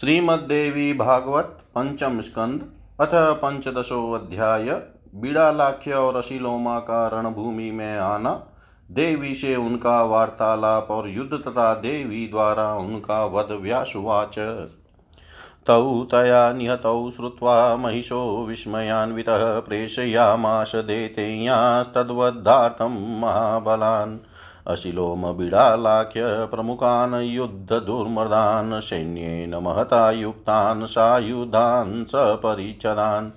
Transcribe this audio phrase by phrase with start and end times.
[0.00, 4.82] श्रीमद्देवी भागवत पंचम स्कंद, अथ पंचदशो अध्याय,
[5.14, 8.46] बीड़ालाख्य और अशिलोमा का रणभूमि में आना।
[8.90, 14.34] देवी से उनका वार्तालाप और युद्ध तथा देवी द्वारा उनका वध व्यासुवाच।
[15.66, 24.18] तौ तया निहतौ श्रुत्वा महिषो विस्मयान्वितः प्रेषयामाश देतेयास्तद्वद्धार्थं महाबलान्।
[24.68, 33.30] अशिलोमबिडालाख्य प्रमुखान् युद्धदुर्मदान् सैन्येन महता युक्तान् सायुधान् सपरिच्छदान्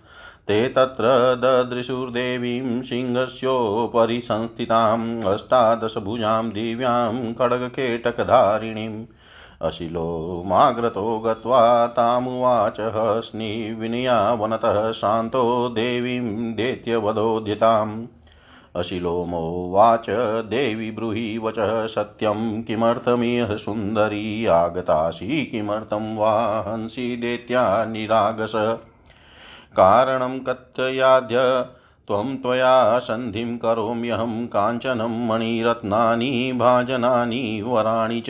[0.47, 1.03] ते तत्र
[1.35, 9.05] ददृशुर्देवीं सिंहस्योपरि संस्थिताम्, अष्टादशभुजां दिव्यां खड्गकेटकधारिणीम्।
[9.61, 16.53] अशिलोमाग्रतो गत्वा तामुवाच हस्निविनया वनतः शान्तो देवीं
[18.77, 20.05] दैत्यवधोद्यताम् अशिलोमोवाच
[20.49, 28.51] देवी ब्रूहि वचः, सत्यं किमर्थमिह सुन्दरी, आगतासि किमर्थं वा हंसि दैत्या निरागस।
[29.77, 31.65] कारणं कथयाद्य
[32.07, 38.23] त्वं त्वया सन्धिं करोम्यहं काञ्चनं मणिरत्नानि, भाजनानि, वराणि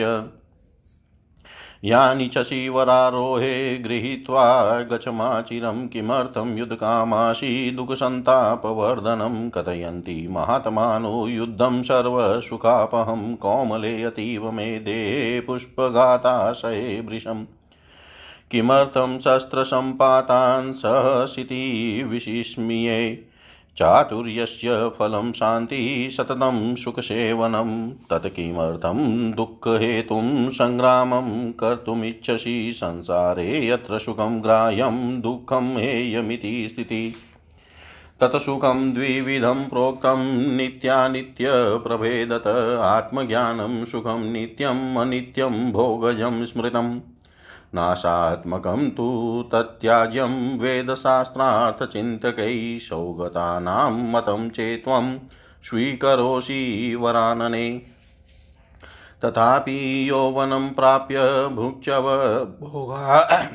[1.84, 4.44] यानि च शिवरारोहे गृहीत्वा
[4.82, 17.44] गच्छमाचिरं किमर्थं युद्धकामाशि दुःखसन्तापवर्धनं कथयन्ति महात्मानो युद्धं सर्वसुखापहं कोमले अतीव मे देहे पुष्पघाताशये वृशम्
[18.50, 21.62] किमर्थं शस्त्रसम्पातान् सहसिति
[22.08, 23.31] विशिस्मिये
[23.76, 32.72] चातुर्यस्य फलं शान्तिः सततं सुखसेवनं। तत् किमर्थं दुःखहेतुं सङ्ग्रामं कर्तुमिच्छसि?
[32.74, 37.32] संसारे यत्र सुखं ग्राह्यं, दुःखं हेयमिति स्थितिः।
[38.20, 42.46] तत्सुखं द्विविधं प्रोक्तं नित्यानित्यप्रभेदत
[42.80, 47.00] आत्मज्ञानं सुखं नित्यम्, अनित्यं भोगजं स्मृतम्।
[47.74, 55.18] नाशात्मकं तु तत्याज्यं वेदशास्त्रार्थचिन्तकैः सौगतानां मतं चेत्त्वं
[55.62, 57.82] स्वीकरोषि वरानने।
[59.24, 62.02] तथापि यौवनं प्राप्य भुक्षव
[62.60, 63.48] भोगा।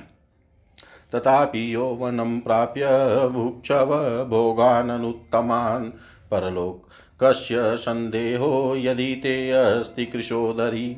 [1.15, 2.87] तथापि यौवनं प्राप्य
[3.27, 5.91] भुक्षव भोगाननुत्तमान्।
[6.31, 10.97] परलोकस्य सन्देहो यदि ते अस्ति कृशोदरी।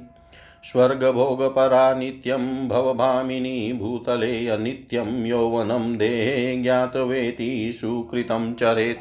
[0.72, 9.00] स्वर्गभोगपरा नित्यं भवभामिनी भूतले अनित्यं यौवनं देहे ज्ञातवेति सुकृतं चरेत्।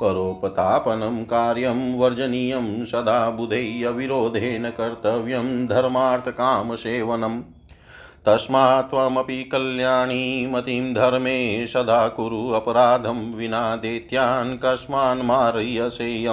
[0.00, 7.42] परोपतापनं कार्यं वर्जनीयं सदा बुधैः अविरोधेन कर्तव्यं धर्मार्थकामसेवनम्
[8.26, 16.26] तस्मात् त्वमपि कल्याणी मतिं धर्मे सदा कुरु अपराधं विना दैत्यान् कस्मान् मारयसे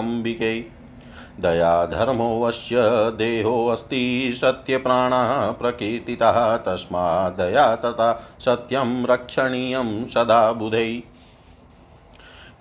[1.40, 2.76] दयाधर्मोऽवश्य
[3.18, 11.04] देहोऽस्ति सत्यप्राणः प्रकीर्तितः तस्माद्दया तथा सत्यं रक्षणीयं सदा बुधै।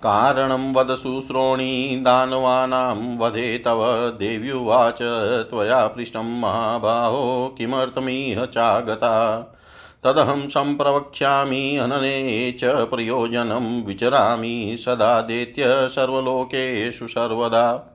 [0.03, 3.83] कारणं वद शुश्रोणि दानवानां वधे तव
[4.19, 4.99] देव्युवाच
[5.49, 9.13] त्वया पृष्टं महाबाहो किमर्थमिह चागता।
[10.03, 17.93] तदहं सम्प्रवक्ष्यामि हनने च प्रयोजनं विचरामि सदा देत्य सर्वलोकेषु सर्वदा।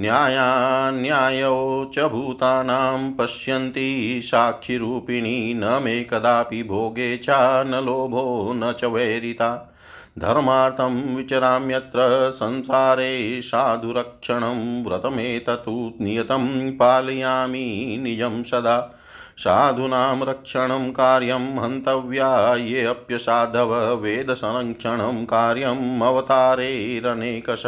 [0.00, 7.26] न्यायान्यायौ च भूतानां पश्यन्ति साक्षिरूपिणी न मे कदापि भोगे च
[7.66, 9.72] न लोभो न च वैरिता
[10.18, 19.00] धर्मार्थं विचराम्यत्र संसारे साधुरक्षणं व्रतमेततु नियतं पालयामि निजं सदा।
[19.38, 27.62] साधूनां रक्षणं कार्यं हन्तव्या येऽप्यसाधव वेदसंरक्षणं कार्यम् अवतारैरनेकश।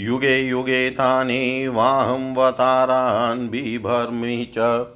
[0.00, 4.86] युगे युगे तानेवाहंवतारान् बिभर्मि च।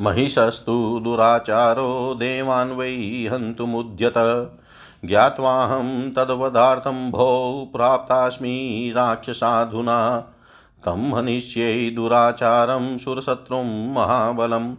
[0.00, 4.14] महिषस्तु दुराचारो देवान् वै हन्तुमुद्यत।
[5.04, 10.24] ज्ञात्वाहं तद्वदार्थं भो प्राप्तास्मि राक्षसाधुना।
[10.84, 14.74] तं हनिष्ये दुराचारं सुरशत्रुं महाबलम्।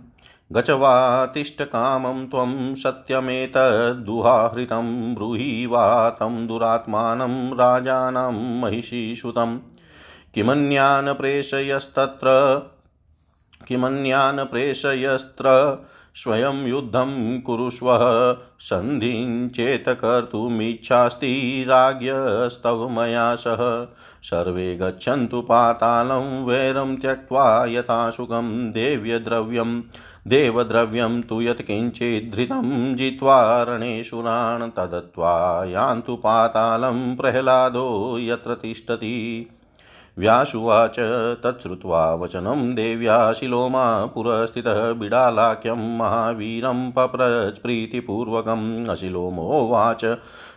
[0.54, 9.60] गच वा तिष्ठकामं त्वं सत्यमेतद्दुहाहृतं ब्रूहि वा तं दुरात्मानं राजानं महिषीसुतं
[10.34, 12.28] किमन्यान् प्रेषयस्तत्र
[13.68, 15.48] किमन्यान् प्रेषयस्त्र
[16.18, 17.88] स्वयं युद्धं कुरुष्व,
[18.60, 23.88] सन्धिं चेत् कर्तुमिच्छास्ति राज्ञस्तव मया सह।
[24.24, 29.82] सर्वे गच्छन्तु पातालं वैरं त्यक्त्वा यथा सुखं देव्यद्रव्यं,
[30.28, 39.50] देवद्रव्यं तु यत्किञ्चिद्धृतं जित्वा रणेशुरान् तदत्वा यान्तु पातालं प्रह्लादो यत्र तिष्ठति।
[40.20, 40.96] व्यासुवाच
[41.44, 50.06] तच्छ्रुत्वा वचनं देव्या शिलोमा पुरस्थितः बिडालाख्यं महावीरं पप्रस्प्रीतिपूर्वकम् अशिलोमोवाच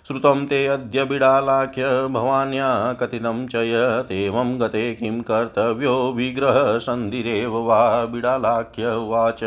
[0.08, 2.70] श्रुतं ते अद्य बिडालाख्य भवान्या
[3.00, 9.44] कथितं च यतेवं गते किं कर्तव्यो विग्रहसन्धिरेव वा बिडालाख्य उवाच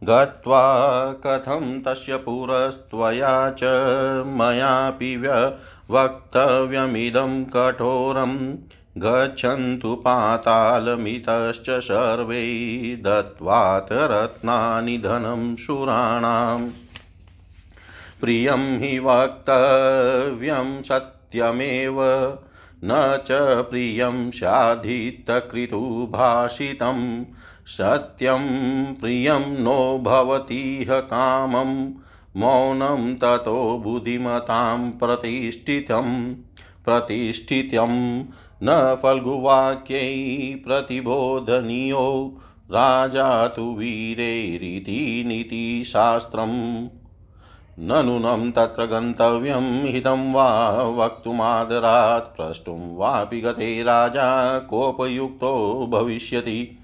[0.04, 3.60] गत्वा कथं तस्य पुरस्त्वया च
[4.26, 5.24] मयापि
[5.90, 8.54] वक्तव्यमिदं कठोरम्
[8.98, 16.70] गच्छन्तु पातालमितश्च सर्वै दत्त्वात् रत्नानि धनं सुराणाम्।
[18.20, 21.96] प्रियं हि वक्तव्यं सत्यमेव।
[22.84, 27.24] न च प्रियं स्याधितकृतुभाषितं
[27.66, 31.92] सत्यं प्रियं नो भवतीह कामं।
[32.36, 36.34] मौनं ततो बुद्धिमतां प्रतिष्ठितं।
[36.84, 38.24] प्रतिष्ठितं
[38.62, 42.38] न फल्गुवाक्यै प्रतिबोधनीयो।
[42.70, 46.88] राजा तु वीरैरिति नीतिशास्त्रम्।
[47.78, 56.78] नूनं तत्र गन्तव्यं हितं वा वक्तुमादरात् प्रष्टुं वापि गते राजा कोपयुक्तो भविष्यति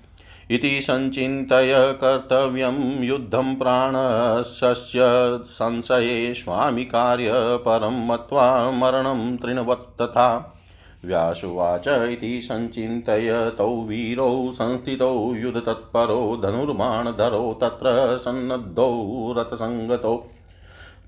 [0.50, 5.04] इति सञ्चिन्तय कर्तव्यं युद्धं प्राणस्य
[5.46, 10.56] संशये स्वामि कार्य परं मत्वा मरणं तृणवत्तथा
[11.04, 20.24] व्यासुवाच इति सञ्चिन्तय तौ वीरौ संस्थितौ युधतत्परो धनुर्बाणधरौ तत्र सन्नद्धौ रथसङ्गतौ।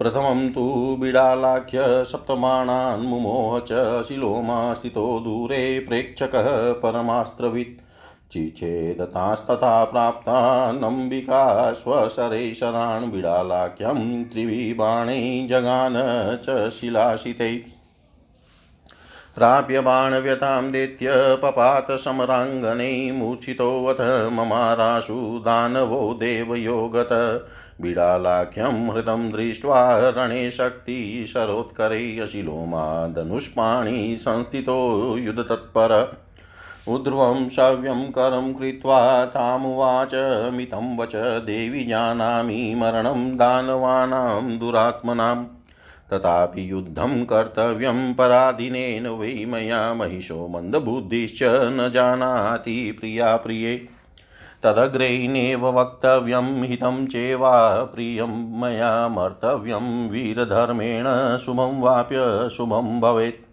[0.02, 7.81] प्रथमं तु बिडालाख्य सप्तमाणान्मुमोह च शिलोमा स्थितो दूरे प्रेक्षकः परमास्त्रवित्।
[8.32, 15.94] चिच्छेदतास्तथा प्राप्तानम्बिका स्वशरैशरान् बिडालाख्यं त्रिविबाणै जगान
[16.43, 17.64] च शिलाशितै।
[19.37, 27.08] प्राप्य बाणव्यतां दैत्य पपात समराङ्गने मूर्छितोऽथ ममाराशु दानवो देवयोगत
[27.81, 36.17] बिडालाख्यं हृतं दृष्ट्वा रणे शक्तिशरोत्करे अशिलोमा धनुष्पाणि संस्थितो युधतत्पर
[36.88, 40.14] उध्रुवं शव्यं करं कृत्वा तामुवाच
[40.52, 45.44] मितं वच देवि जानामि मरणं दानवानां दुरात्मनाम्।
[46.12, 53.88] तथापि युद्धं कर्तव्यं पराधीनेन वै मया महिषो मन्दबुद्धिश्च न जानाति, प्रिया प्रिये।
[54.62, 63.52] तदग्रैनेव वक्तव्यं हितं चेवा प्रियं, मया मर्तव्यं वीरधर्मेण शुभं वाप्य शुभं भवेत्।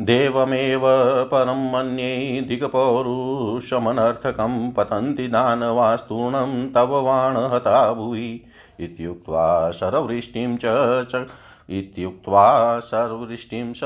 [0.00, 0.80] देवमेव
[1.24, 8.44] परं मन्ये दिक्पौरुषमनर्थकं पतन्ति दानवास्तूणं तव वाणहता भुवि।
[8.80, 11.26] इत्युक्त्वा शरवृष्टिं च
[11.70, 13.80] इत्युक्त्वा सर्ववृष्टिं स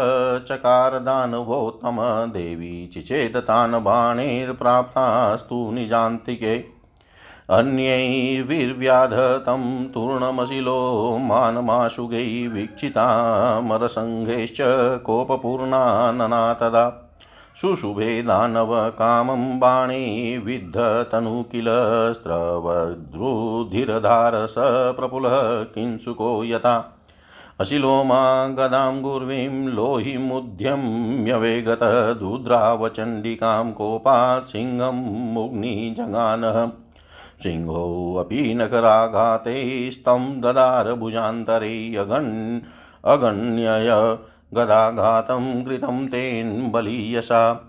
[0.49, 6.64] चकार दानवोत्तम देवी चिचेदतान् बाणैर्प्राप्तास्तु निजान्तिके।
[7.50, 14.56] अन्यैर्विर्व्याधतं तूर्णमशिलो मानमाशुगै वीक्षितामरसङ्घैश्च
[15.06, 17.10] कोपपूर्णानना तदा
[17.61, 21.67] शुशुभे दानवकामं बाणे विद्धतनु किल
[22.12, 24.55] स्रवद्रुधिरधारस
[24.97, 26.99] प्रफुलः किंसुको यथा।
[27.61, 36.71] अशिलोमा गदां गुर्वीं लोहिमुद्यम्यवेगतः दुद्रावचण्डिकां कोपात् सिंहं मुग्निजगानः
[37.43, 42.61] सिंहोऽपि नकराघाते स्तं ददार भुजान्तरे अगन्
[43.05, 44.19] अगण्यय
[44.54, 47.66] गदाघातं कृतं तेन बलीयसा।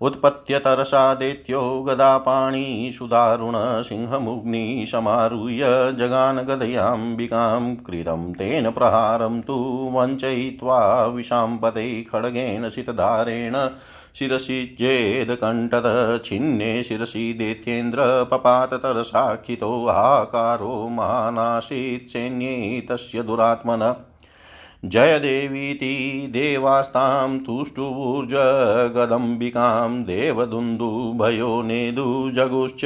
[0.00, 13.68] उत्पत्य तरसा दैत्यो गदापाणिषु दारुणसिंहमुग्निशमारुह्य जगान गदयाम्बिकां कृतं तेन प्रहारं तु वञ्चयित्वा विशाम्पते खड्गेन सितधारेण
[14.18, 23.94] शिरसि चेदकण्ठत छिन्ने शिरसि दैत्येन्द्र पपाततरसाक्षितो हाकारो महानासीत् सैन्ये तस्य दुरात्मन।
[24.84, 32.80] जय देवीति देवास्तां तुष्टुभुर्जगदम्बिकां देवदुन्दुभयो नेदुजगुश्च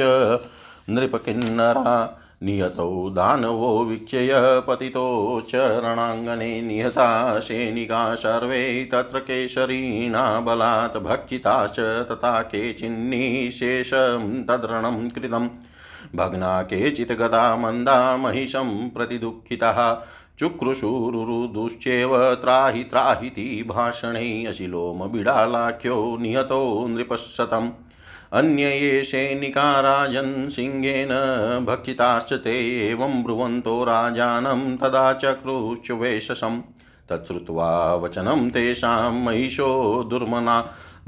[0.89, 14.43] नृपकिन्नरा निहतौ दानवो वीक्षय पतितो चरणाङ्गने निहता सैनिका सर्वे तत्र केशरीणा बलात् भक्षिताश्च तथा केचिन्निशेषं
[14.43, 15.49] तद्रणं कृतम्
[16.15, 20.05] भग्ना केचित् गता मन्दा महिषं प्रतिदुःखितः।
[20.39, 27.69] चुक्रुशुरुरुदुश्चेव त्राहि त्राहिति भाषणे अशिलोमबिडालाख्यो निहतो नृपशतम्
[28.33, 31.09] अन्ये ये सैनिका राजन् सिंहेन
[31.65, 32.55] भक्षिताश्च ते
[32.89, 36.61] एवं ब्रुवन्तो राजानं तदा चक्रुश्च वेशसं
[37.09, 40.59] तच्छ्रुत्वा वचनं तेषां महिषो दुर्मना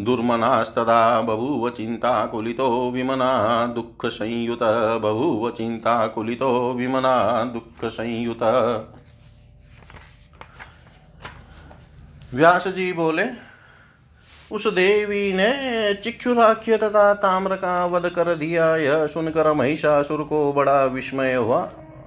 [0.01, 4.63] दुर्मनास्तदा बभूव चिन्ताकुलितो विमना दुःखसंयुत
[5.01, 8.43] बभूव चिन्ताकुलितो विमना दुःखसंयुत।
[12.33, 13.23] व्यास जी बोले,
[14.51, 20.83] उस देवी ने चिक्षुराख्य तथा ताम्र का वध कर दिया। यह सुनकर महिषासुर को बड़ा
[20.85, 21.59] विस्मय हुआ।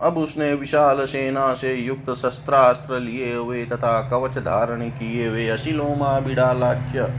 [0.02, 6.18] अब उसने विशाल सेना से युक्त शस्त्रास्त्र लिए हुए तथा कवच धारण किए हुए अशिलोमा
[6.20, 7.12] बिड़ालाख्य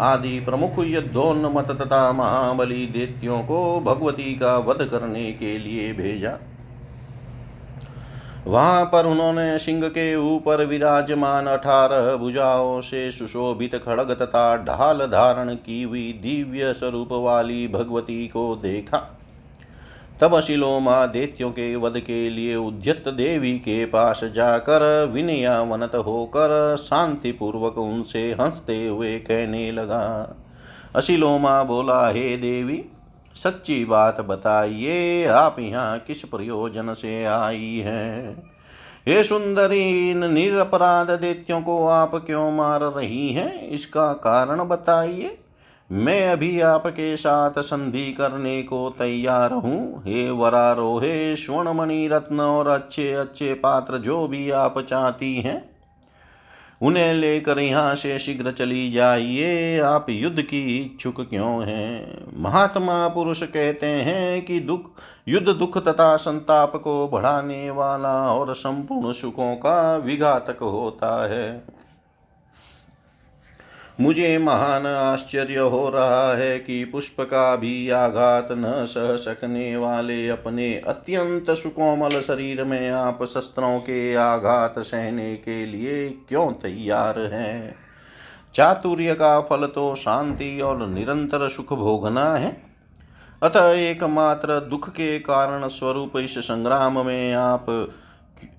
[0.00, 6.38] आदि प्रमुख युद्धोन्मत तथा महाबली देत्यों को भगवती का वध करने के लिए भेजा।
[8.46, 15.54] वहाँ पर उन्होंने सिंह के ऊपर विराजमान अठारह भुजाओं से सुशोभित खड़ग तथा ढाल धारण
[15.56, 18.98] की हुई दिव्य स्वरूप वाली भगवती को देखा।
[20.20, 27.32] तब शिलोमा दैत्यों के वध के लिए उद्यत देवी के पास जाकर विनयावनत होकर शांति
[27.32, 30.36] पूर्वक उनसे हँसते हुए कहने लगा,
[30.96, 32.84] अशिलोमा, बोला, हे देवी
[33.36, 38.36] सच्ची बात बताइए, आप यहाँ किस प्रयोजन से आई है?
[39.08, 43.68] हे सुंदरी इन निरपराध दैत्यों को आप क्यों मार रही हैं?
[43.68, 45.38] इसका कारण बताइए।
[45.92, 53.12] मैं अभी आपके साथ संधि करने को तैयार हूँ। हे वरारोहे, स्वर्णमणि रत्न और अच्छे
[53.12, 55.71] अच्छे पात्र जो भी आप चाहती हैं
[56.82, 62.18] उन्हें लेकर यहाँ से शीघ्र चली जाइए। आप युद्ध की इच्छुक क्यों हैं?
[62.42, 64.90] महात्मा पुरुष कहते हैं कि दुख,
[65.28, 71.64] युद्ध दुख तथा संताप को बढ़ाने वाला और संपूर्ण सुखों का विघातक होता है।
[74.00, 80.28] मुझे महान आश्चर्य हो रहा है कि पुष्प का भी आघात न सह सकने वाले
[80.28, 87.74] अपने अत्यंत सुकोमल शरीर में आप शस्त्रों के आघात सहने के लिए क्यों तैयार हैं?
[88.54, 92.62] चातुर्य का फल तो शांति और निरंतर सुख भोगना है।
[93.42, 97.92] अतः एकमात्र दुख के कारण स्वरूप इस संग्राम में आप,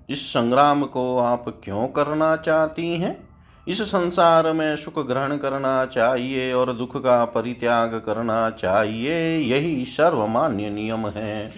[0.10, 3.33] इस संग्राम को आप क्यों करना चाहती हैं?
[3.68, 10.70] इस संसार में सुख ग्रहण करना चाहिए और दुख का परित्याग करना चाहिए, यही सर्वमान्य
[10.70, 11.52] नियम है।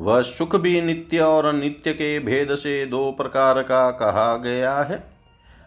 [0.00, 5.04] वह सुख भी नित्य और नित्य के भेद से दो प्रकार का कहा गया है।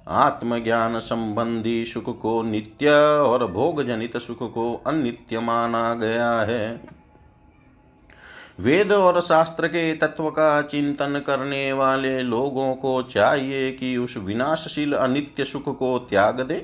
[0.08, 6.82] आत्मज्ञान संबंधी सुख को नित्य और भोग जनित सुख को अनित्य माना गया है।
[8.60, 14.94] वेद और शास्त्र के तत्व का चिंतन करने वाले लोगों को चाहिए कि उस विनाशशील
[14.94, 16.56] अनित्य सुख को त्याग दे।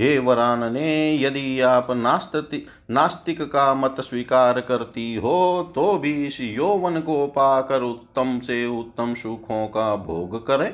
[0.00, 6.40] हे वरान ने यदि आप नास्तिक नास्तिक का मत स्वीकार करती हो तो भी इस
[6.40, 10.70] यौवन को पाकर उत्तम से उत्तम सुखों का भोग करें।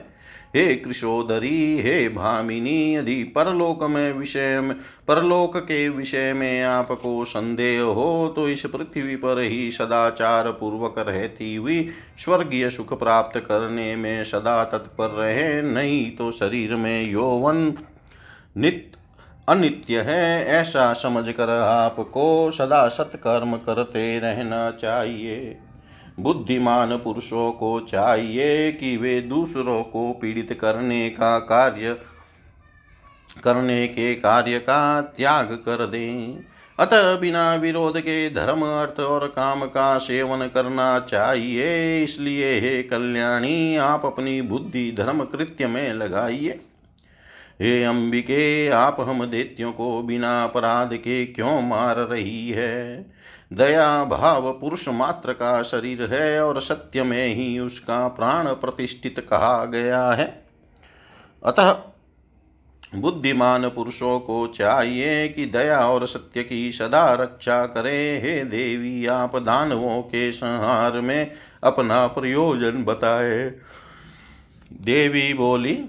[0.54, 4.74] हे कृशोदरी, हे भामिनी, यदि परलोक में विषय में
[5.08, 11.54] परलोक के विषय में आपको संदेह हो तो इस पृथ्वी पर ही सदाचार पूर्वक रहती
[11.54, 17.72] हुई स्वर्गीय सुख प्राप्त करने में सदा तत्पर रहे, नहीं तो शरीर में यौवन
[18.56, 18.98] नित्य
[19.48, 25.56] अनित्य है। ऐसा समझकर आपको सदा सत्कर्म करते रहना चाहिए।
[26.20, 31.96] बुद्धिमान पुरुषों को चाहिए कि वे दूसरों को पीड़ित करने का कार्य,
[33.44, 36.40] करने के कार्य का त्याग कर दें।
[36.80, 43.76] अतः बिना विरोध के धर्म, अर्थ और काम का सेवन करना चाहिए। इसलिए हे कल्याणी,
[43.76, 46.60] आप अपनी बुद्धि धर्म कृत्य में लगाइए।
[47.60, 53.06] हे अंबिके, आप हम दैत्यों को बिना अपराध के क्यों मार रही है?
[53.52, 59.64] दया भाव पुरुष मात्र का शरीर है और सत्य में ही उसका प्राण प्रतिष्ठित कहा
[59.64, 60.44] गया है।
[61.44, 61.72] अतः
[62.94, 69.36] बुद्धिमान पुरुषों को चाहिए कि दया और सत्य की सदा रक्षा करे। हे देवी, आप
[69.36, 71.32] दानवों के संहार में
[71.64, 73.52] अपना प्रयोजन बताए।
[74.72, 75.84] देवी बोली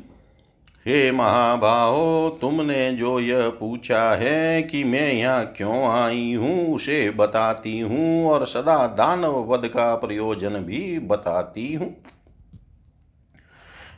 [0.86, 7.80] हे महाबाहो तुमने जो यह पूछा है कि मैं यहाँ क्यों आई हूँ, उसे बताती
[7.80, 11.96] हूँ और सदा दानव वध का प्रयोजन भी बताती हूँ।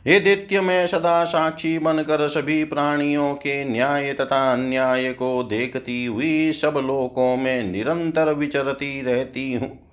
[0.06, 6.52] हे दित्य, में सदा साक्षी बनकर सभी प्राणियों के न्याय तथा अन्याय को देखती हुई
[6.52, 9.85] सब लोकों में निरंतर विचरती रहती हूँ।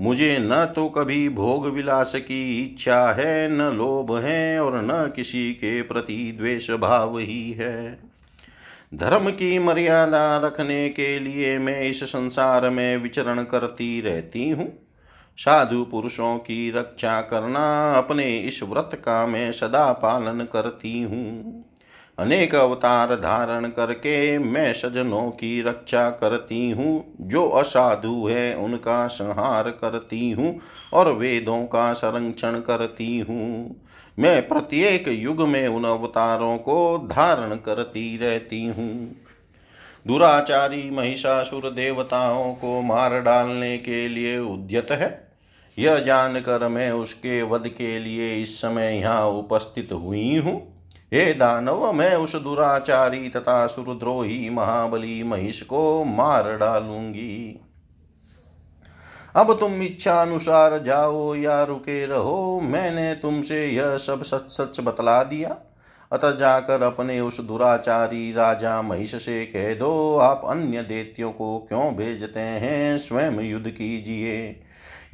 [0.00, 5.52] मुझे न तो कभी भोग विलास की इच्छा है, न लोभ है और न किसी
[5.52, 7.98] के प्रति द्वेष भाव ही है।
[8.94, 14.72] धर्म की मर्यादा रखने के लिए मैं इस संसार में विचरण करती रहती हूँ।
[15.38, 21.64] साधु पुरुषों की रक्षा करना अपने इस व्रत का मैं सदा पालन करती हूँ।
[22.20, 29.70] अनेक अवतार धारण करके मैं सजनों की रक्षा करती हूँ, जो असाधु है, उनका संहार
[29.70, 30.60] करती हूँ
[30.92, 33.76] और वेदों का संरक्षण करती हूँ।
[34.18, 39.16] मैं प्रत्येक युग में उन अवतारों को धारण करती रहती हूँ।
[40.06, 45.30] दुराचारी महिषासुर देवताओं को मार डालने के लिए उद्यत है।
[45.78, 50.79] यह जानकर मैं उसके वध के लिए इस समय यहाँ उपस्थित हुई हूँ।
[51.14, 57.60] हे दानव, मैं उस दुराचारी तथा सुरद्रोही महाबली महिष को मार डालूँगी।
[59.36, 65.22] अब तुम इच्छा अनुसार जाओ या रुके रहो, मैंने तुमसे यह सब सच सच बतला
[65.22, 65.56] दिया।
[66.12, 71.92] अतः जाकर अपने उस दुराचारी राजा महिष से कह दो, आप अन्य देत्यों को क्यों
[71.96, 74.60] भेजते हैं स्वयं युद्ध कीजिए।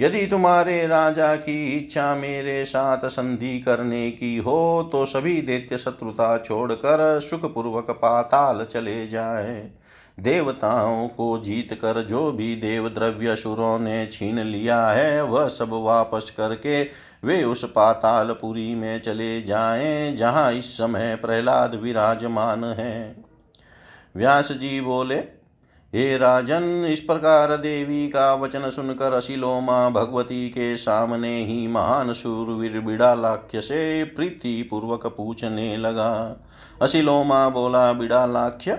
[0.01, 6.37] यदि तुम्हारे राजा की इच्छा मेरे साथ संधि करने की हो तो सभी दैत्य शत्रुता
[6.39, 9.71] छोड़कर सुखपूर्वक पाताल चले जाए।
[10.21, 15.71] देवताओं को जीत कर जो भी देव द्रव्य सुरों ने छीन लिया है, वह सब
[15.73, 16.85] वापस करके
[17.25, 23.17] वे उस पातालपुरी में चले जाएँ, जहाँ इस समय प्रहलाद विराजमान है।
[24.17, 25.17] व्यास जी बोले,
[25.95, 32.81] हे राजन, इस प्रकार देवी का वचन सुनकर अशिलोमा भगवती के सामने ही महान शूरवीर
[32.81, 36.37] बिड़ालाख्य से प्रीति पूर्वक पूछने लगा।
[36.83, 38.79] अशिलोमा बोला, बिड़ालाख्य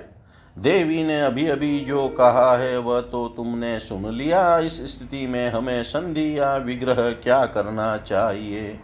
[0.57, 5.49] देवी ने अभी अभी जो कहा है, वह तो तुमने सुन लिया। इस स्थिति में
[5.49, 8.79] हमें संधि या विग्रह क्या करना चाहिए?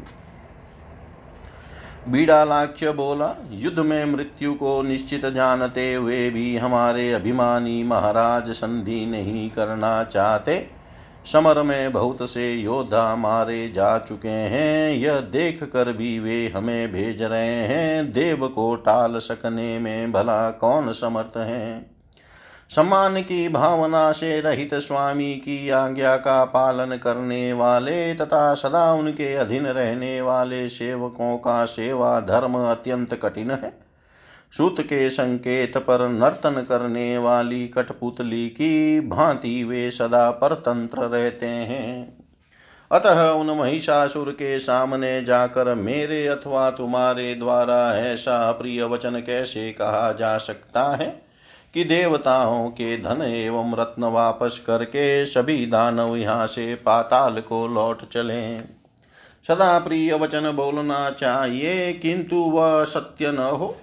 [2.07, 9.49] बीड़ालाख्य बोला, युद्ध में मृत्यु को निश्चित जानते हुए भी हमारे अभिमानी महाराज संधि नहीं
[9.49, 10.82] करना चाहते।
[11.25, 16.91] समर में बहुत से योद्धा मारे जा चुके हैं। यह देख कर भी वे हमें
[16.91, 21.93] भेज रहे हैं। देव को टाल सकने में भला कौन समर्थ है?
[22.69, 29.33] सम्मान की भावना से रहित स्वामी की आज्ञा का पालन करने वाले तथा सदा उनके
[29.33, 33.82] अधीन रहने वाले सेवकों का सेवा धर्म अत्यंत कठिन है।
[34.53, 42.17] सूत के संकेत पर नर्तन करने वाली कठपुतली की भांति वे सदा परतंत्र रहते हैं।
[42.91, 50.11] अतः उन महिषासुर के सामने जाकर मेरे अथवा तुम्हारे द्वारा ऐसा प्रिय वचन कैसे कहा
[50.11, 51.07] जा सकता है
[51.73, 58.09] कि देवताओं के धन एवं रत्न वापस करके सभी दानव यहाँ से पाताल को लौट
[58.09, 58.57] चले।
[59.47, 63.75] सदा प्रिय वचन बोलना चाहिए, किंतु वह सत्य न हो।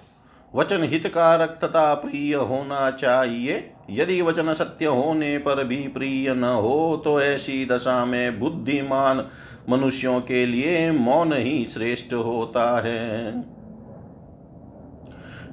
[0.55, 7.01] वचन हितकारक तथा प्रिय होना चाहिए। यदि वचन सत्य होने पर भी प्रिय न हो
[7.05, 9.25] तो ऐसी दशा में बुद्धिमान
[9.69, 13.33] मनुष्यों के लिए मौन ही श्रेष्ठ होता है।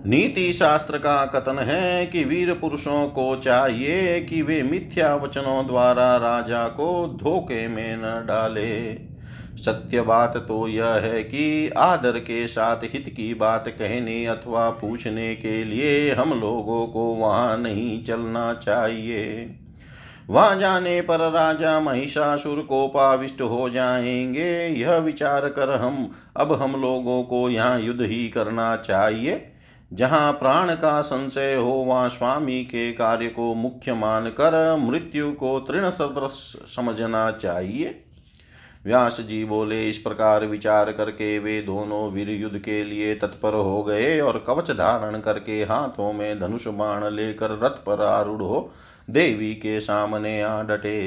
[0.06, 6.16] नीति शास्त्र का कथन है कि वीर पुरुषों को चाहिए कि वे मिथ्या वचनों द्वारा
[6.16, 9.07] राजा को धोखे में न डाले।
[9.58, 15.34] सत्य बात तो यह है कि आदर के साथ हित की बात कहने अथवा पूछने
[15.34, 19.50] के लिए हम लोगों को वहाँ नहीं चलना चाहिए।
[20.30, 27.22] वहाँ जाने पर राजा महिषासुर कोपाविष्ट हो जाएँगे। यह विचार कर हम, अब हम लोगों
[27.22, 29.52] को यहाँ युद्ध ही करना चाहिए।
[29.92, 35.90] जहाँ प्राण का संशय हो, वहाँ स्वामी के कार्य को मुख्य मानकर मृत्यु को तृण
[35.90, 38.04] सदृश समझना चाहिए।
[38.84, 43.82] व्यास जी बोले, इस प्रकार विचार करके वे दोनों वीर युद्ध के लिए तत्पर हो
[43.82, 49.80] गए और कवच धारण करके हाथों में धनुष बाण लेकर रथ पर आरूढ़ देवी के
[49.80, 50.98] सामने आ डटे।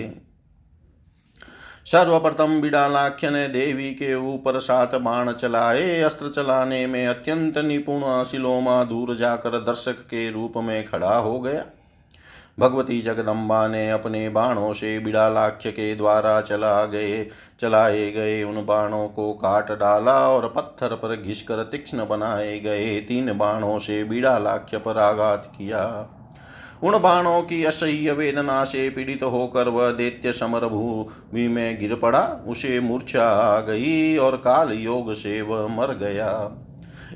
[1.85, 8.83] सर्वप्रथम बिड़ालाख्य ने देवी के ऊपर सात बाण चलाए। अस्त्र चलाने में अत्यंत निपुण शिलोमा
[8.83, 11.65] दूर जाकर दर्शक के रूप में खड़ा हो गया।
[12.61, 17.25] भगवती जगदम्बा ने अपने बाणों से बिड़ालाख्य के द्वारा चला गए,
[17.59, 23.37] चलाए गए उन बाणों को काट डाला और पत्थर पर घिसकर तीक्ष्ण बनाए गए तीन
[23.37, 25.85] बाणों से बिड़ालाख्य पर आघात किया।
[26.83, 32.21] उन बाणों की असह्य वेदना से पीड़ित होकर वह दैत्य समर भूमि में गिर पड़ा,
[32.47, 36.31] उसे मूर्छा आ गई और काल योग से वह मर गया।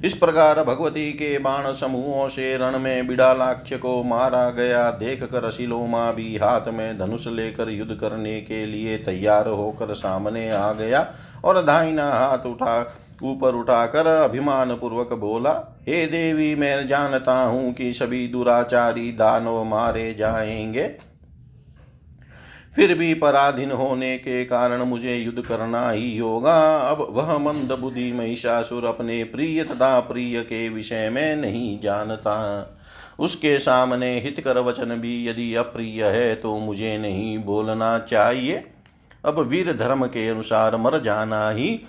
[0.03, 5.49] इस प्रकार भगवती के बाण समूहों से रण में बिड़ालाक्ष को मारा गया। देख कर
[5.51, 11.07] शिलोमा भी हाथ में धनुष लेकर युद्ध करने के लिए तैयार होकर सामने आ गया
[11.45, 12.79] और दाहिना हाथ उठा,
[13.23, 15.51] ऊपर उठाकर अभिमान पूर्वक बोला,
[15.87, 21.14] हे देवी, मैं जानता हूँ कि सभी दुराचारी दानव मारे जाएँगे।
[22.75, 26.55] फिर भी पराधीन होने के कारण मुझे युद्ध करना ही होगा।
[26.89, 32.35] अब वह मंद बुद्धि महिषासुर अपने प्रिय तथा प्रिय के विषय में नहीं जानता।
[33.19, 38.63] उसके सामने हितकर वचन भी यदि अप्रिय है तो मुझे नहीं बोलना चाहिए।
[39.25, 41.79] अब वीर धर्म के अनुसार मर जाना ही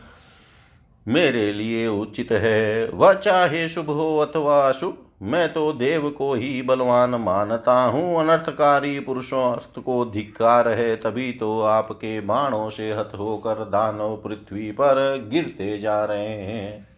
[1.07, 6.63] मेरे लिए उचित है। वह चाहे शुभ हो अथवा अशुभ मैं तो देव को ही
[6.63, 13.13] बलवान मानता हूँ, अनर्थकारी पुरुषों अर्थ को धिक्कार है, तभी तो आपके बाणों से हत
[13.19, 16.89] होकर दानव पृथ्वी पर गिरते जा रहे हैं।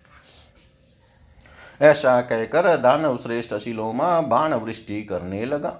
[1.80, 5.76] ऐसा कहकर दानव श्रेष्ठ शिलोमा बाण वृष्टि करने लगा।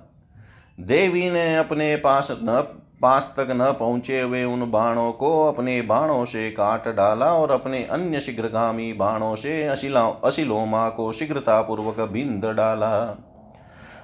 [0.81, 2.63] देवी ने अपने पास न
[3.03, 7.85] पास तक न पहुँचे हुए उन बाणों को अपने बाणों से काट डाला और अपने
[7.85, 13.25] अन्य शीघ्रगामी बाणों से अशिला, अशिलोमा को शीघ्रता पूर्वक बिंद डाला।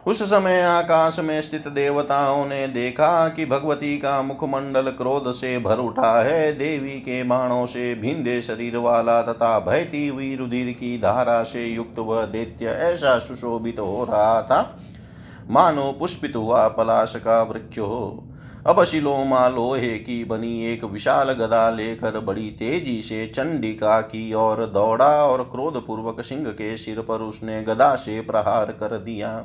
[0.06, 5.78] उस समय आकाश में स्थित देवताओं ने देखा कि भगवती का मुखमंडल क्रोध से भर
[5.78, 11.42] उठा है। देवी के बाणों से भिंदे शरीर वाला तथा भयती हुई रुधिर की धारा
[11.42, 14.78] से युक्त वह दैत्य ऐसा सुशोभित हो रहा था।
[15.50, 18.28] मानो पुष्पित हुआ पलाश का वृक्ष हो।
[18.66, 24.66] अब शिलोमा लोहे की बनी एक विशाल गदा लेकर बड़ी तेज़ी से चंडिका की ओर
[24.66, 29.36] दौड़ा और क्रोध पूर्वक सिंह के सिर पर उसने गदा से प्रहार कर दिया।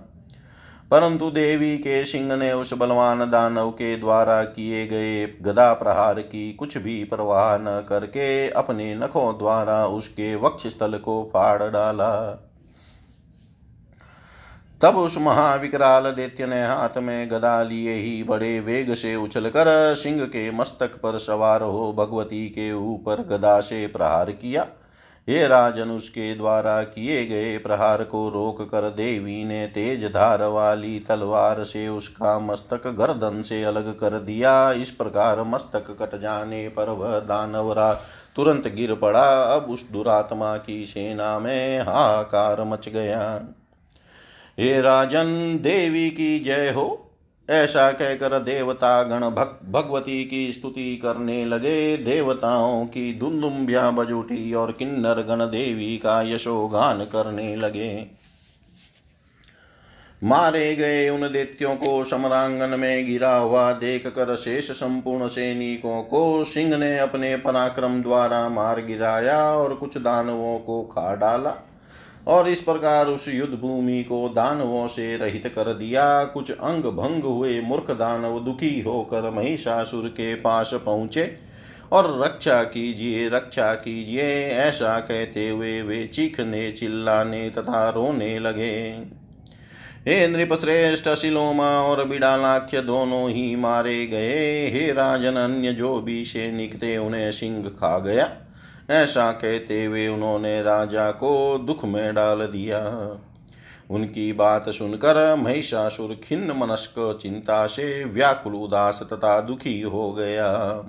[0.91, 6.53] परंतु देवी के सिंह ने उस बलवान दानव के द्वारा किए गए गदा प्रहार की
[6.53, 12.45] कुछ भी परवाह न करके अपने नखों द्वारा उसके वक्ष स्थल को फाड़ डाला।
[14.81, 20.25] तब उस महाविकराल दैत्य ने हाथ में गदा लिए ही बड़े वेग से उछलकर सिंह
[20.25, 24.65] के मस्तक पर सवार हो भगवती के ऊपर गदा से प्रहार किया।
[25.27, 30.99] हे राजन, उसके द्वारा किए गए प्रहार को रोक कर देवी ने तेज धार वाली
[30.99, 36.89] तलवार से उसका मस्तक गर्दन से अलग कर दिया। इस प्रकार मस्तक कट जाने पर
[36.89, 37.93] वह दानवरा
[38.35, 43.41] तुरंत गिर पड़ा। अब उस दुरात्मा की सेना में हाकार मच गया।
[44.59, 47.11] हे राजन देवी की जय हो।
[47.49, 54.53] ऐसा कहकर देवता गण भग, भगवती की स्तुति करने लगे। देवताओं की धुंधुम्बिया बज उठी
[54.53, 58.07] और किन्नर गण देवी का यशोगान करने लगे।
[60.23, 66.43] मारे गए उन दैत्यों को समरांगन में गिरा हुआ देख कर शेष संपूर्ण सैनिकों को
[66.43, 71.57] सिंह ने अपने पराक्रम द्वारा मार गिराया और कुछ दानवों को खा डाला।
[72.27, 77.23] और इस प्रकार उस युद्ध भूमि को दानवों से रहित कर दिया। कुछ अंग भंग
[77.23, 81.31] हुए मूर्ख दानव दुखी होकर महिषासुर के पास पहुँचे
[81.93, 88.75] और रक्षा कीजिए रक्षा कीजिए, ऐसा कहते हुए वे चीखने, चिल्लाने तथा रोने लगे।
[89.99, 96.23] हे नृप श्रेष्ठ शिलोमा और बिड़ालाख्य दोनों ही मारे गए। हे राजन, अन्य जो भी
[96.25, 98.29] सैनिक थे उन्हें सिंह खा गया।
[98.89, 103.09] ऐसा कहते हुए उन्होंने राजा को दुख में डाल दिया।
[103.89, 110.83] उनकी बात सुनकर महिषासुर खिन्न मनस्क, चिंता से व्याकुल, उदास तथा दुखी हो गया।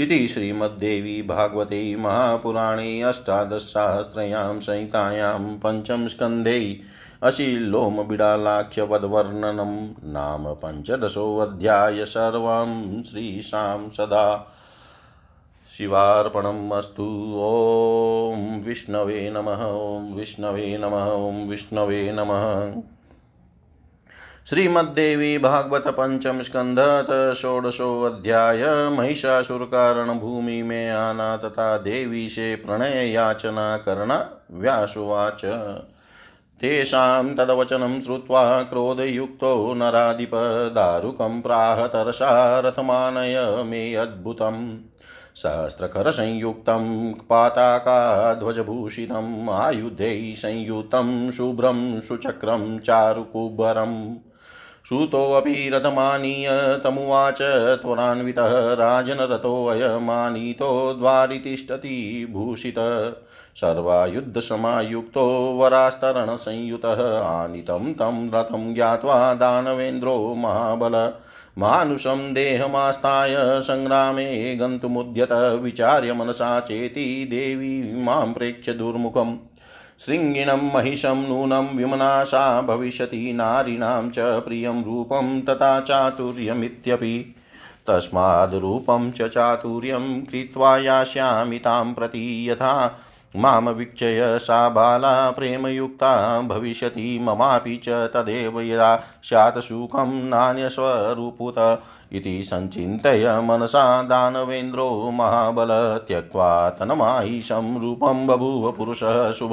[0.00, 6.80] इति श्रीमद्देवी भागवते महापुराणे अष्टादशसहस्रयां संहितायां पञ्चम स्कन्धे
[7.22, 14.56] अशीलोमबिडालाख्यवद्वर्णनं नाम पञ्चदशोऽध्याय। सर्वं श्रीशां सदा
[15.78, 22.82] शिवार्पणम् अस्तु ॐ विष्णवे नमः, ॐ विष्णवे नमः, ॐ विष्णवे नमः।
[24.48, 26.78] श्रीमद्देवी भागवत पंचम स्कंध
[27.34, 35.44] षोडशो अध्याय महिषासुर कारण भूमि में आना तथा देवी से प्रणय याचना करना व्यासुवाच।
[36.60, 41.86] तेषां तदवचनं श्रुत्वा क्रोधयुक्तो नराधिपदारुकं प्राह
[43.62, 44.89] मे अद्भुतम्।
[45.34, 54.14] सहस्रकरसंयुक्तं पाताकाध्वजभूषितम् आयुधैः संयुतं, शुभ्रं सुचक्रं चारुकुब्बरम्
[54.88, 57.38] श्रुतोऽपि रथमानीय तमुवाच
[57.82, 62.74] त्वरान्वितः राजनरतोऽयमानीतो द्वारि तिष्ठति भूषित।
[63.54, 71.12] सर्वायुद्धसमायुक्तो, वरास्तरणसंयुतः, आनीतं तं रथं ज्ञात्वा दानवेन्द्रो महाबल।
[71.60, 75.28] मानुषं देहमास्ताय सङ्ग्रामे गन्तुमुद्यत
[75.62, 79.36] विचार्य मनसा चेति देवी माँ प्रेक्ष्य दुर्मुखम्
[80.06, 87.34] शृङ्गिणं महिषं नूनं विमनाशा भविष्यति नारीणां च प्रियं रूपं तथा चातुर्यमित्यपि।
[87.86, 93.02] तस्माद्रूपं च चातुर्यं कृत्वा यास्यामि तां प्रति यथा
[93.34, 101.58] माँ वीक्षय सा बाला प्रेमयुक्ता भविष्यति ममापि च तदेव यदा स्यात् सुखं नान्यस्वरूपुत
[102.12, 105.68] इति सञ्चिन्तय मनसा दानवेन्द्रो महाबल
[106.08, 109.52] त्यक्त्वा तन्मायिषं रूपं बभूव पुरुषः शुभ।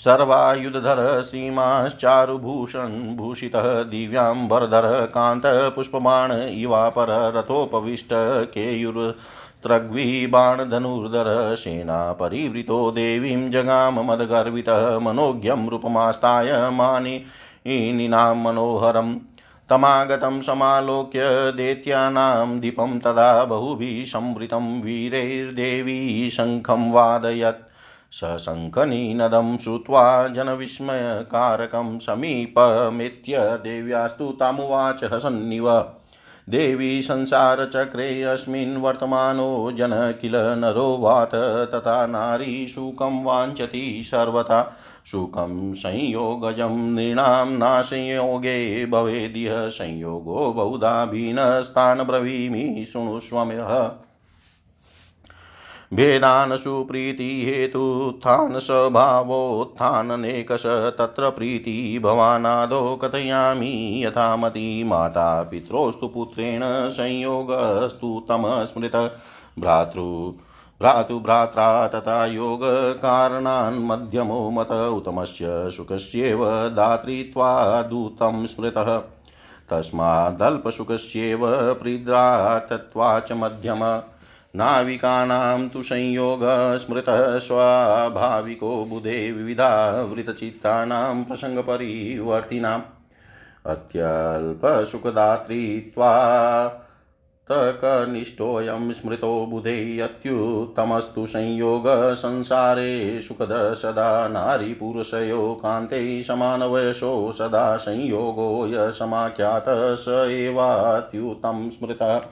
[0.00, 8.08] सर्वायुधधर श्रीमाश्चारुभूषण भूषितः दिव्याम्बरधर कान्तपुष्पमाण इवापर रथोपविष्ट
[8.54, 9.12] केयुर्
[9.66, 19.18] त्रग्वीबाणधनुर्धर सेना परिवृतो देवीं जगाम मदगर्वितः मनोज्ञं रूपमास्ताय मानिनां मनोहरम्
[19.70, 21.20] तमागतं समालोक्य
[21.56, 27.66] दैत्यानां दीपं तदा बहुभिः संवृतं वीरैर्देवी शङ्खं वादयत्।
[28.12, 35.68] सशङ्खनिनदं श्रुत्वा जनविस्मयकारकं समीपमेत्य देव्यास्तु तामुवाच हसन्निव
[36.50, 41.30] देवी संसारचक्रे अस्मिन् वर्तमानो जन किल नरो वात,
[41.74, 53.90] तथा नारी सुखं वाञ्छति सर्वथा। सुखं संयोगजं नृणां नासंयोगे भवेदिह संयोगो बहुधा भिन्नस्तान् ब्रवीमि शृणुष्वम्यः
[55.94, 60.62] भेदान् सुप्रीतिहेतुत्थान स्वभावोत्थाननेकश
[60.98, 69.12] तत्र प्रीति भवानादौ कथयामि यथामति माता पित्रोस्तु पुत्रेण संयोगस्तु तमस्मृत
[69.58, 70.00] भ्रातृ
[70.80, 78.98] भ्रातुभ्रात्रा तथा योगकारणान् मध्यमो मत उत्तमस्य सुखस्येव दातृत्वादूतं स्मृतः
[79.70, 81.40] तस्मादल्पसुखस्येव
[81.74, 84.02] प्रीद्रातत्वा च मध्यम
[84.56, 92.82] नाविकानां तु संयोगः स्मृतः स्वाभाविको बुधे विविधा वृतचित्तानां प्रसङ्गपरिवर्तिनाम्
[93.66, 94.82] अत्यल्पसुखदातृत्वा
[97.52, 101.26] तकनिष्ठोऽयं स्मृतो बुधे अत्युत्तमस्तु
[102.14, 112.22] संसारे सुखद सदा नारीपुरुषयो कान्ते समानवयसो सदा संयोगो य समाख्यात स एवात्युतं स्मृतः।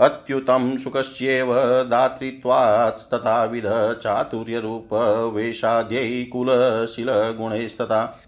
[0.00, 8.20] अत्युतं सुखस्येव दातृत्वात्तथाविध चातुर्यरूपवेशाद्यै कुलशीलगुणैस्तथा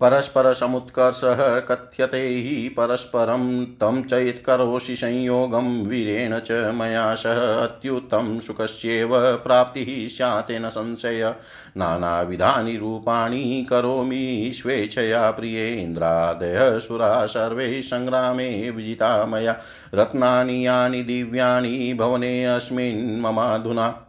[0.00, 10.68] परस्परसमुत्कर्षः कथ्यते हि परस्परं तं चैत्करोषि संयोगं वीरेण च मया सह अत्युत्तं सुखस्येव प्राप्तिः स्यातेन
[10.68, 11.34] संशय।
[11.76, 19.56] नानाविधानि रूपाणि करोमि स्वेच्छया प्रियेन्द्रादयः सुरा सर्वे सङ्ग्रामे विजिता मया।
[19.94, 24.06] रत्नानि यानि दिव्यानि भवनेऽस्मिन् ममाधुना।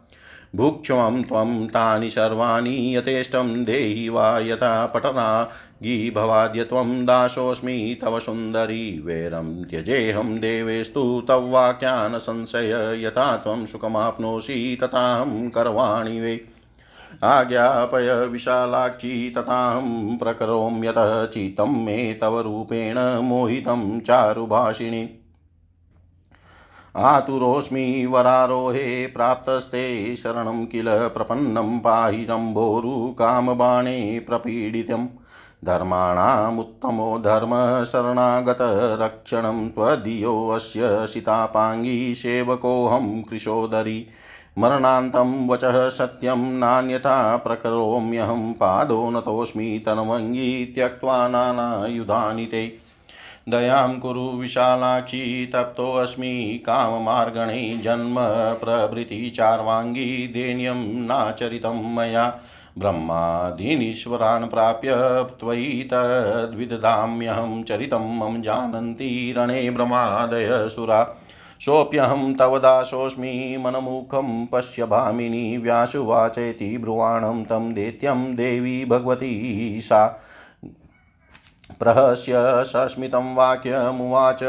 [0.54, 5.44] भुक्ष्वं त्वं तानि सर्वाणि यथेष्टं देहि वा यथा पठना।
[5.82, 16.20] गीभवाद्यत्वं दासोऽस्मि तव सुन्दरी। वैरं त्यजेऽहं देवेस्तु तव वाक्यान् संशय यथा त्वं सुखमाप्नोषि तथाहं करवाणि
[16.20, 16.44] वे।
[17.24, 25.23] आज्ञापय विशालाक्षी तथाहं प्रकरोम्यतः। चित्तं मे तव रूपेण मोहितं चारुभाषिणी।
[26.96, 35.06] आतुरोऽस्मि वरारोहे प्राप्तस्ते शरणं किल प्रपन्नं पाहि शम्भोरुकामबाणे प्रपीडितम्।
[35.64, 44.06] धर्माणामुत्तमो धर्मशरणागतरक्षणं त्वदीयोऽस्य सितापाङ्गी सेवकोऽहं कृशोदरी।
[44.58, 52.83] मरणान्तं वचः सत्यं नान्यथा प्रकरोम्यहं पादो नतोऽस्मि तन्वङ्गी त्यक्त्वा नानायुधानि ते।
[53.48, 58.14] दयां कुरु विशालाक्षी तप्तोऽस्मि काममार्गणे जन्म
[58.60, 62.40] प्रभृति चार्वाङ्गी दैन्यं नाचरितं मया
[62.78, 64.94] ब्रह्मादीनीश्वरान् प्राप्य
[65.40, 71.02] त्वयि तद्विदधाम्यहं चरितं मम जानन्ति रणे ब्रह्मादय सुरा।
[71.60, 80.20] सोऽप्यहं तव दासोऽस्मि मनमुखं पश्य भामिनी व्यासुवाचेति ब्रुवाणं तं दैत्यं देवी भगवती सा।
[81.70, 84.42] प्रहस्य सस्मितं वाक्यमुवाच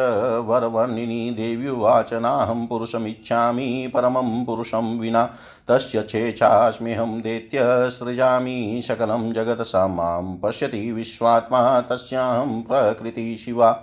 [0.46, 5.30] वरवर्णिनी देव्युवाच नाहं पुरुषमिच्छामि, परमं पुरुषं विना।
[5.68, 13.82] तस्य छेच्छास्म्यहं दैत्य सृजामि सकलं जगत् स माँ पश्यति विश्वात्मा, तस्याहं प्रकृति शिवा।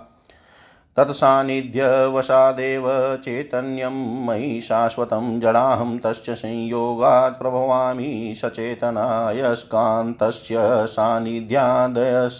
[0.97, 2.83] तत्सान्निध्यवशादेव
[3.23, 12.39] चैतन्यं मयि शाश्वतं जडाहं तस्य संयोगात् प्रभवामि सचेतनायस्कान्तस्य सान्निध्यादयस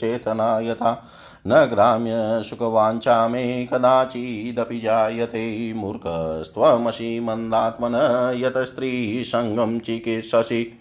[0.00, 1.04] चेतना यथा
[1.46, 7.94] न ग्राम्यसुखवाञ्छा मे कदाचिदपि जायते मूर्खस्त्वमसि मन्दात्मन
[8.36, 10.80] यत स्त्रीसङ्गं चिकित्ससि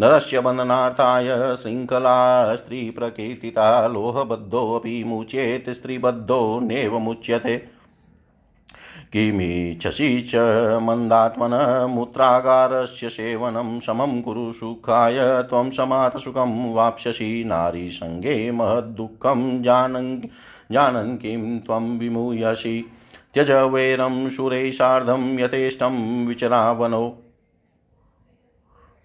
[0.00, 7.56] नरस्य बन्धनार्थाय शृङ्खला स्त्रीप्रकीर्तिता लोहबद्धोऽपि मुच्येत् स्त्रीबद्धो नैव मुच्यते।
[9.12, 10.36] किमिच्छसि च
[10.82, 20.18] मन्दात्मन मूत्रागारस्य सेवनं समं कुरु सुखाय त्वं समातसुखं वाप्स्यसि नारीसङ्गे महद्दुःखं जानन्
[20.72, 22.84] जानन् किं त्वं विमूयसि।
[23.34, 27.23] त्यज वैरं सुरैः सार्धं यथेष्टं विचरावनो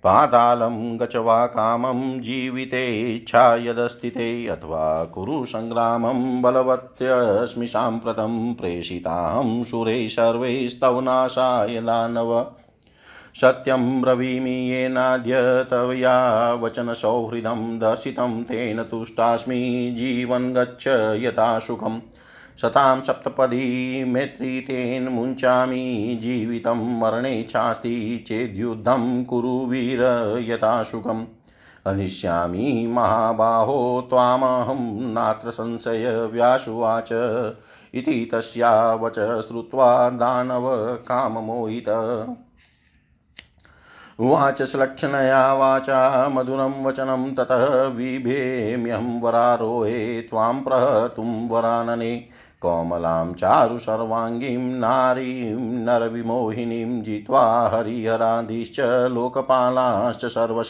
[0.03, 10.99] पातालं गच वा कामं जीवितेच्छा यदस्ति ते अथवा कुरु सङ्ग्रामं बलवत्यस्मि साम्प्रतं प्रेषितां सुरे सर्वैस्तव
[10.99, 12.51] नाशाय दानव
[13.41, 20.87] सत्यं ब्रवीमि येनाद्य तवया वचनसौहृदं दर्शितं तेन तुष्टास्मि जीवन् गच्छ
[21.23, 21.99] यथा सुखम्।
[22.61, 29.99] शतां सप्तपदी मैत्रीतेन मुञ्चामि जीवितं मरणे चास्ति चेद्युद्धं कुरु वीर
[30.49, 31.25] यथा सुखम्
[32.87, 37.09] महाबाहो त्वामहं नात्र संशय व्यासुवाच।
[37.93, 39.15] इति तस्या वच
[39.47, 41.89] श्रुत्वा दानवकाममोहित
[44.19, 52.25] उवाच श्लक्षणया वाचा मधुरं वचनं ततः बिभेम्यहं वरारोहे त्वां प्रहतुं वरानने।
[52.61, 58.79] कोमलां चारु सर्वाङ्गीं नारीं, नरविमोहिनीं जित्वा हरिहरादिश्च
[59.11, 60.69] लोकपालाश्च सर्वश।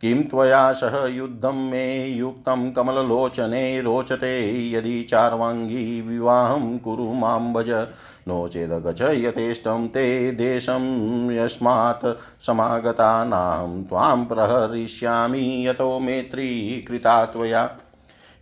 [0.00, 7.86] किं त्वया सह युद्धं मे युक्तं कमललोचने रोचते, यदि चार्वाङ्गी विवाहं कुरु माँ भज।
[8.28, 8.48] नो
[9.02, 10.82] यथेष्टं ते देशं
[11.30, 17.70] यस्मात् समागतानां, त्वां प्रहरिष्यामि यतो मैत्री, कृता त्वया।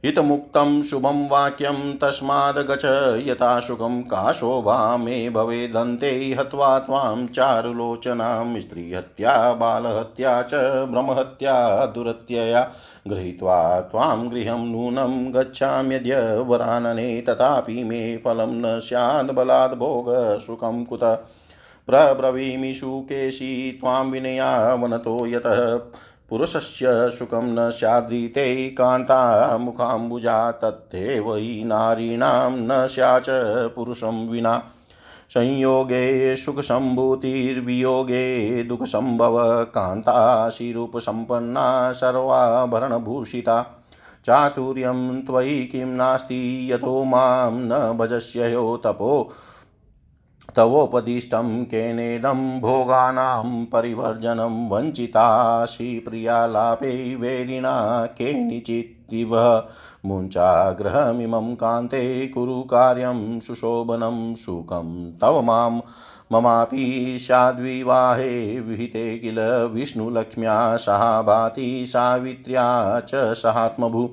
[0.05, 2.85] हितमुक्तं शुभं वाक्यं तस्माद्गच
[3.27, 10.55] यथा सुखं का शोभा मे भवेदन्ते हत्वा त्वां चारुलोचनां स्त्रीहत्या, बालहत्या च
[10.91, 12.71] ब्रह्महत्या दुरत्यया
[13.09, 21.15] गृहीत्वा त्वां गृहं नूनं गच्छाम्यद्य वरानने तथापि मे फलं न स्याद् बलाद् भोगसुखं कुतः
[21.89, 25.77] प्रब्रवीमि सुकेशी त्वां विनया वनतो यतः
[26.31, 33.27] पुरुषस्य सुखं न स्याद्रीते कान्ता मुखाम्बुजा तथैव हि नारीणां न स्याच
[33.77, 34.63] पुरुषं विना।
[35.31, 43.87] संयोगे सुखसम्भूतिर्वियोगे दुःखसम्भव कान्ताशिरूपसम्पन्ना सर्वाभरणभूषिता।
[44.27, 49.31] चातुर्यं त्वयि किं नास्ति यतो माँ न भजस्ययो तपो
[50.57, 59.37] तवोपदिष्टं केनेदं भोगानां परिवर्जनं वञ्चितासि प्रियालापे वेरिणा केनिचित्तिव
[60.07, 65.83] मुञ्चाग्रहमिमं कान्ते कुरु कार्यं सुशोभनं सुखं तव माँ
[66.33, 69.39] ममापि स्याद्विवाहे विहिते किल
[69.73, 74.09] विष्णुलक्ष्म्या सहा भाति सावित्र्या च सहात्मभू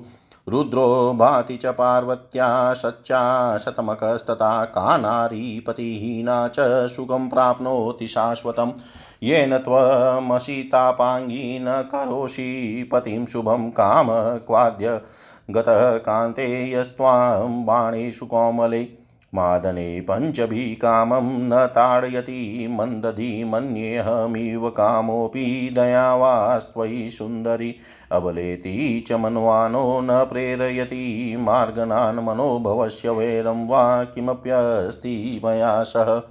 [0.48, 8.72] रुद्रो भाति च पार्वत्या सच्चा शतमकस्तथा का नारी पतिहीना च सुखं प्राप्नोति शाश्वतं
[9.22, 15.00] येन त्वमसितापाङ्गी न करोषि पतिं शुभं काम क्वाद्य
[15.50, 27.74] गतः कान्ते यस्त्वां बाणेषु कोमले। मादने पञ्चभिः कामं न ताडयति मन्दधि मन्येऽहमिव कामोऽपि दयावास्त्वयि सुन्दरि।
[28.12, 36.22] अबलेति च मन्वानो न प्रेरयति, मार्गनान् मनोभवस्य वैरं वा किमप्यस्ति मया सह।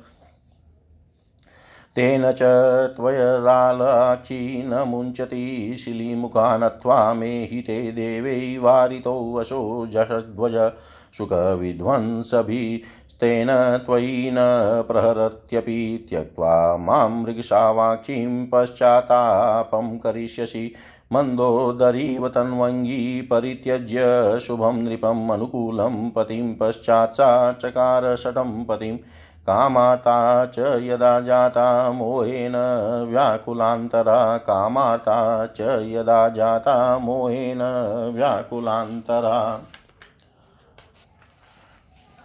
[1.96, 2.44] तेन च
[2.96, 9.88] त्वयरालाक्षी न मुञ्चति शिलीमुखा नत्वा मे हिते देवै वारितो वशो
[11.14, 14.38] सुखविध्वंसभिस्तेन त्वयि न
[14.88, 20.74] प्रहरत्यपि त्यक्त्वा माँ मृगशावाक्षीं पश्चात्तापं करिष्यसि।
[21.14, 28.98] मन्दोदरीव तन्वङ्गी परित्यज्य शुभं नृपम् अनुकूलं पतिं पश्चात् सा चकार शतं पतिं।
[29.48, 32.54] कामाता च यदा जाता मोहेन
[33.10, 37.60] व्याकुलान्तरा। कामाता च यदा जाता मोहेन
[38.16, 39.62] व्याकुलान्तरा।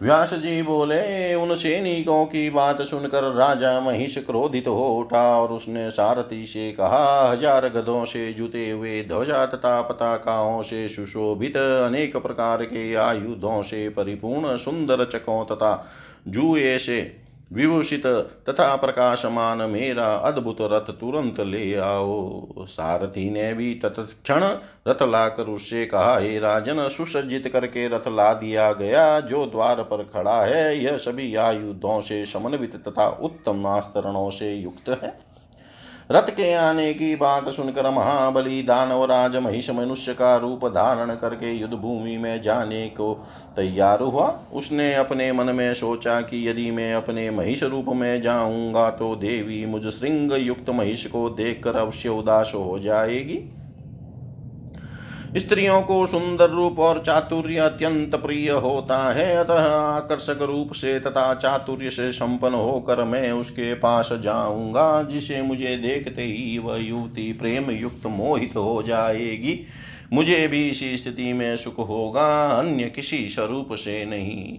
[0.03, 5.91] व्यास जी बोले, उन सैनिकों की बात सुनकर राजा महिष क्रोधित हो उठा और उसने
[5.91, 12.65] सारथी से कहा, हज़ार गधों से जुते हुए ध्वजा तथा पताकाओं से सुशोभित अनेक प्रकार
[12.65, 15.89] के आयुधों से परिपूर्ण सुंदर चकों तथा
[16.29, 17.22] जुए से
[17.53, 18.07] विभूषित,
[18.49, 24.41] तथा प्रकाशमान मेरा अद्भुत रथ तुरंत ले आओ। सारथी ने भी तत्क्षण
[24.89, 30.03] रथ लाकर उससे कहा, हे राजन, सुसज्जित करके रथ ला दिया गया। जो द्वार पर
[30.03, 35.32] खड़ा है, यह सभी आयुधों से समन्वित तथा उत्तम आस्तरणों से युक्त है।
[36.11, 41.75] रथ के आने की बात सुनकर महाबली दानवराज महिष मनुष्य का रूप धारण करके युद्ध
[41.75, 43.13] भूमि में जाने को
[43.57, 48.91] तैयार हुआ। उसने अपने मन में सोचा कि यदि मैं अपने महिष रूप में जाऊँगा
[48.91, 53.39] तो देवी मुझ श्रृंग युक्त महिष को देखकर अवश्य उदास हो जाएगी।
[55.37, 61.35] स्त्रियों को सुंदर रूप और चातुर्य अत्यंत प्रिय होता है। अतः आकर्षक रूप से तथा
[61.35, 67.70] चातुर्य से संपन्न होकर मैं उसके पास जाऊँगा, जिसे मुझे देखते ही वह युवती प्रेम
[67.70, 69.66] युक्त मोहित हो जाएगी।
[70.12, 74.59] मुझे भी इसी स्थिति में सुख होगा, अन्य किसी स्वरूप से नहीं।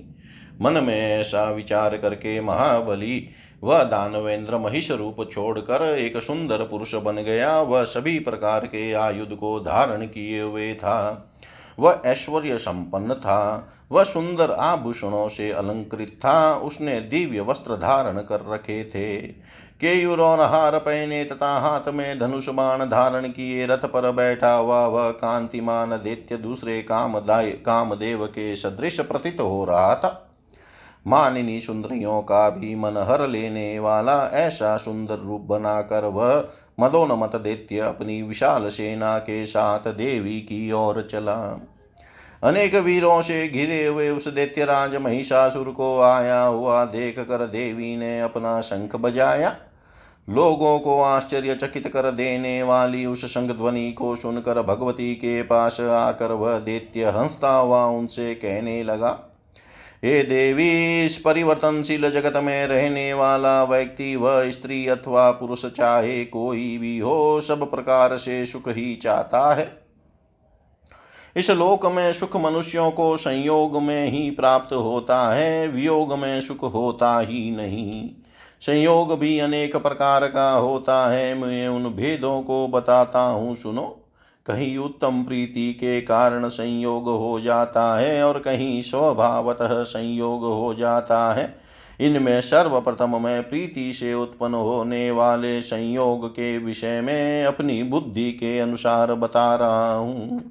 [0.62, 3.30] मन में ऐसा विचार करके महाबली
[3.64, 9.38] वह दानवेंद्र महिष रूप छोड़कर एक सुंदर पुरुष बन गया। वह सभी प्रकार के आयुध
[9.38, 11.30] को धारण किए हुए था।
[11.80, 18.46] वह ऐश्वर्य संपन्न था। वह सुंदर आभूषणों से अलंकृत था। उसने दिव्य वस्त्र धारण कर
[18.50, 19.22] रखे थे।
[19.82, 24.88] केयूर और हार पहने तथा हाथ में धनुष बाण धारण किए रथ पर बैठा हुआ
[24.88, 30.23] वह कांतिमान दैत्य दूसरे काम कामदेव के सदृश प्रतीत हो रहा था।
[31.08, 36.50] मानिनी सुंदरियों का भी मन हर लेने वाला ऐसा सुंदर रूप बनाकर वह
[36.80, 41.66] मदोनमत दैत्य अपनी विशाल सेना के साथ देवी की ओर चला।
[42.44, 48.20] अनेक वीरों से घिरे हुए उस दैत्यराज महिषासुर को आया हुआ देख कर देवी ने
[48.22, 49.56] अपना शंख बजाया।
[50.30, 56.32] लोगों को आश्चर्यचकित कर देने वाली उस शंख ध्वनि को सुनकर भगवती के पास आकर
[56.32, 59.33] वह दैत्य हंसता हुआ उनसे कहने लगा
[60.06, 66.78] हे देवी इस परिवर्तनशील जगत में रहने वाला व्यक्ति वह स्त्री अथवा पुरुष चाहे कोई
[66.78, 69.78] भी हो, सब प्रकार से सुख ही चाहता है।
[71.38, 76.74] इस लोक में सुख मनुष्यों को संयोग में ही प्राप्त होता है, वियोग में सुख
[76.74, 78.10] होता ही नहीं।
[78.62, 84.03] संयोग भी अनेक प्रकार का होता है, मैं उन भेदों को बताता हूँ, सुनो।
[84.46, 91.34] कहीं उत्तम प्रीति के कारण संयोग हो जाता है और कहीं स्वभावतः संयोग हो जाता
[91.34, 91.56] है।
[92.00, 98.60] इनमें सर्वप्रथम मैं प्रीति से उत्पन्न होने वाले संयोग के विषय में अपनी बुद्धि के
[98.60, 100.44] अनुसार बता रहा हूँ।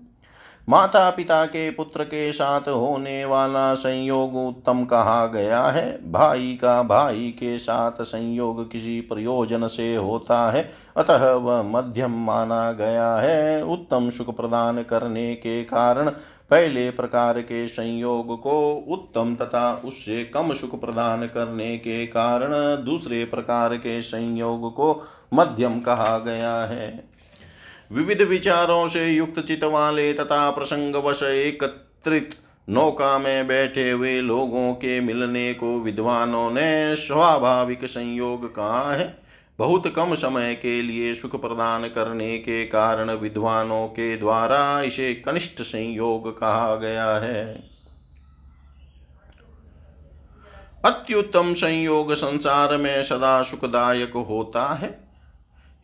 [0.73, 6.83] माता पिता के, पुत्र के साथ होने वाला संयोग उत्तम कहा गया है। भाई का
[6.83, 13.65] भाई के साथ संयोग किसी प्रयोजन से होता है। अतः वह मध्यम माना गया है।
[13.65, 16.11] उत्तम सुख प्रदान करने के कारण
[16.51, 22.51] पहले प्रकार के संयोग को उत्तम तथा उससे कम सुख प्रदान करने के कारण
[22.85, 25.03] दूसरे प्रकार के संयोग को
[25.35, 27.12] मध्यम कहा गया है।
[27.91, 32.35] विविध विचारों से युक्त चित वाले तथा प्रसंगवश एकत्रित
[32.69, 39.23] नौका में बैठे हुए लोगों के मिलने को विद्वानों ने स्वाभाविक संयोग कहा है।
[39.59, 45.63] बहुत कम समय के लिए सुख प्रदान करने के कारण विद्वानों के द्वारा इसे कनिष्ठ
[45.63, 47.73] संयोग कहा गया है।
[50.85, 55.02] अत्युत्तम संयोग संसार में सदा सुखदायक होता है।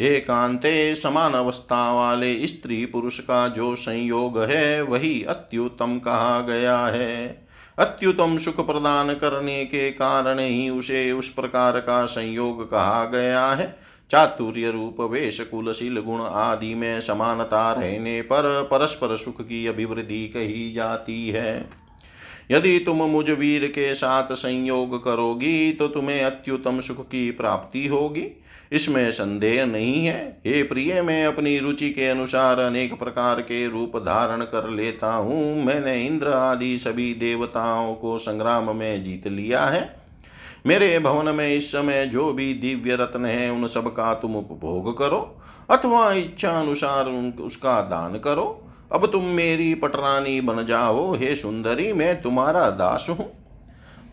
[0.01, 7.47] एकांते समान अवस्था वाले स्त्री पुरुष का जो संयोग है, वही अत्युत्तम कहा गया है।
[7.79, 13.79] अत्युतम सुख प्रदान करने के कारण ही उसे उस प्रकार का संयोग कहा गया है।
[14.11, 20.73] चातुर्य रूप वेश कुलशील गुण आदि में समानता रहने पर परस्पर सुख की अभिवृद्धि कही
[20.73, 21.71] जाती है।
[22.51, 28.27] यदि तुम मुझ वीर के साथ संयोग करोगी तो तुम्हें अत्युतम सुख की प्राप्ति होगी।
[28.73, 33.97] इसमें संदेह नहीं है। हे प्रिय, मैं अपनी रुचि के अनुसार अनेक प्रकार के रूप
[33.97, 39.97] धारण कर लेता हूँ। मैंने इंद्र आदि सभी देवताओं को संग्राम में जीत लिया है।
[40.67, 44.97] मेरे भवन में इस समय जो भी दिव्य रत्न है, उन सब का तुम उपभोग
[44.99, 45.21] करो,
[45.71, 47.11] अथवा इच्छा अनुसार
[47.43, 53.33] उसका दान करो। अब तुम मेरी पटरानी बन जाओ, हे सुंदरी, मैं तुम्हारा दास हूँ।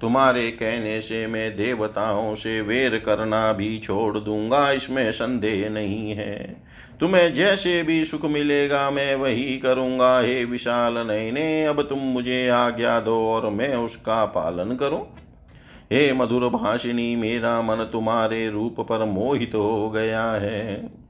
[0.02, 6.62] तुम्हारे कहने से मैं देवताओं से वेर करना भी छोड़ दूँगा, इसमें संदेह नहीं है।
[7.00, 13.00] तुम्हें जैसे भी सुख मिलेगा, मैं वही करूँगा, हे विशाल नयने, अब तुम मुझे आज्ञा
[13.00, 15.02] दो और मैं उसका पालन करूँ।
[15.92, 21.05] हे मधुर भाषिनी, मेरा मन तुम्हारे रूप पर मोहित हो गया है।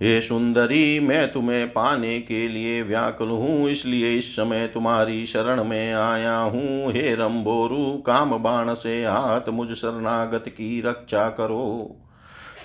[0.00, 5.92] हे सुंदरी, मैं तुम्हें पाने के लिए व्याकुल हूँ, इसलिए इस समय तुम्हारी शरण में
[5.92, 11.96] आया हूँ। हे रंबोरु, काम बाण से हाथ मुझ शरणागत की रक्षा करो।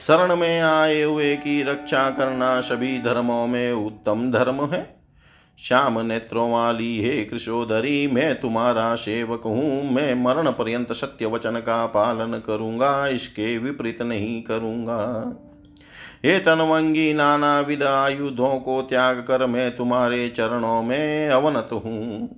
[0.02, 4.84] शरण में आए हुए की रक्षा करना सभी धर्मों में उत्तम धर्म है।
[5.60, 11.86] श्याम नेत्रों वाली हे कृषोधरी मैं तुम्हारा सेवक हूँ। मैं मरण पर्यंत सत्य वचन का
[11.86, 15.02] पालन करूँगा, इसके विपरीत नहीं करूँगा।
[16.26, 22.30] हे तनवंगी नाना विद आयुधों को त्याग कर मैं तुम्हारे चरणों में अवनत हूँ।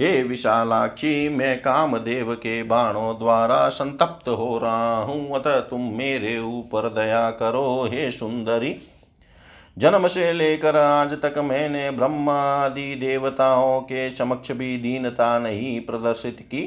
[0.00, 6.88] हे विशालाक्षी, मैं कामदेव के बाणों द्वारा संतप्त हो रहा हूँ। अतः तुम मेरे ऊपर
[6.88, 8.74] दया करो, हे सुंदरी।
[9.78, 16.40] जन्म से लेकर आज तक मैंने ब्रह्मा आदि देवताओं के समक्ष भी दीनता नहीं प्रदर्शित
[16.40, 16.62] की,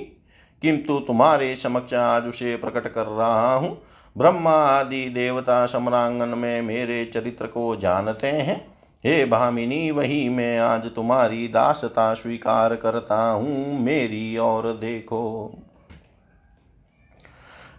[0.61, 3.77] किंतु तुम्हारे समक्ष आज उसे प्रकट कर रहा हूँ।
[4.17, 10.85] ब्रह्मा आदि देवता सम्रांगन में मेरे चरित्र को जानते हैं। हे भामिनी, वही मैं आज
[10.85, 15.53] तुम्हारी दासता स्वीकार करता हूँ। मेरी और देखो।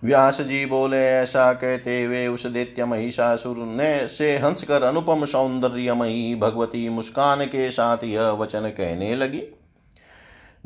[0.05, 6.89] व्यास जी बोले, ऐसा कहते हुए उस दैत्य महिषासुर ने से हंसकर अनुपम सौंदर्यमयी भगवती
[6.89, 9.43] मुस्कान के साथ यह वचन कहने लगी।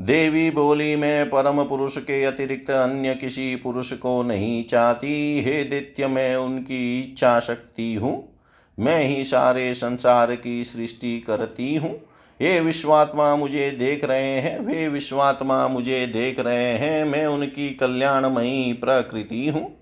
[0.01, 6.07] देवी बोली मैं परम पुरुष के अतिरिक्त अन्य किसी पुरुष को नहीं चाहती। हे दित्य,
[6.07, 8.39] मैं उनकी इच्छा शक्ति हूँ।
[8.79, 12.01] मैं ही सारे संसार की सृष्टि करती हूँ।
[12.43, 18.73] हे विश्वात्मा, मुझे देख रहे हैं। वे विश्वात्मा, मुझे देख रहे हैं। मैं उनकी कल्याणमयी
[18.73, 19.82] प्रकृति हूँ।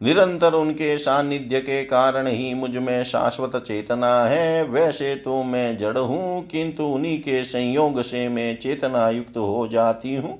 [0.00, 6.46] निरंतर उनके सानिध्य के कारण ही मुझमें शाश्वत चेतना है। वैसे तो मैं जड़ हूँ,
[6.46, 10.38] किंतु उन्हीं के संयोग से मैं चेतना युक्त हो जाती हूँ।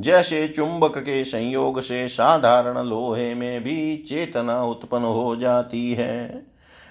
[0.00, 6.42] जैसे चुंबक के संयोग से साधारण लोहे में भी चेतना उत्पन्न हो जाती है।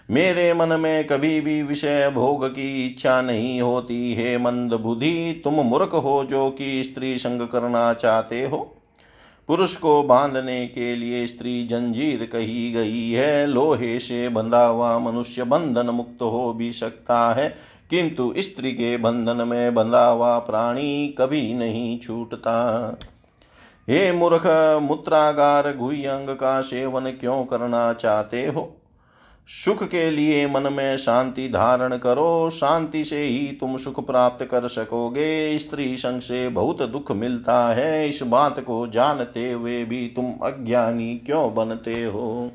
[0.09, 5.53] मेरे मन में कभी भी विषय भोग की इच्छा नहीं होती। है मंद बुद्धि, तुम
[5.53, 8.69] मूर्ख हो जो कि स्त्री संग करना चाहते हो।
[9.47, 15.43] पुरुष को बांधने के लिए स्त्री जंजीर कही गई है। लोहे से बंधा हुआ मनुष्य
[15.43, 17.47] बंधन मुक्त हो भी सकता है,
[17.89, 22.97] किंतु स्त्री के बंधन में बंधा हुआ प्राणी कभी नहीं छूटता।
[23.89, 24.45] हे मूर्ख,
[24.81, 28.61] मूत्रागार, गुह्यंग का सेवन क्यों करना चाहते हो?
[29.47, 34.67] सुख के लिए मन में शांति धारण करो, शांति से ही तुम सुख प्राप्त कर
[34.67, 40.33] सकोगे। स्त्री संग से बहुत दुख मिलता है, इस बात को जानते हुए भी तुम
[40.43, 42.51] अज्ञानी क्यों बनते हो?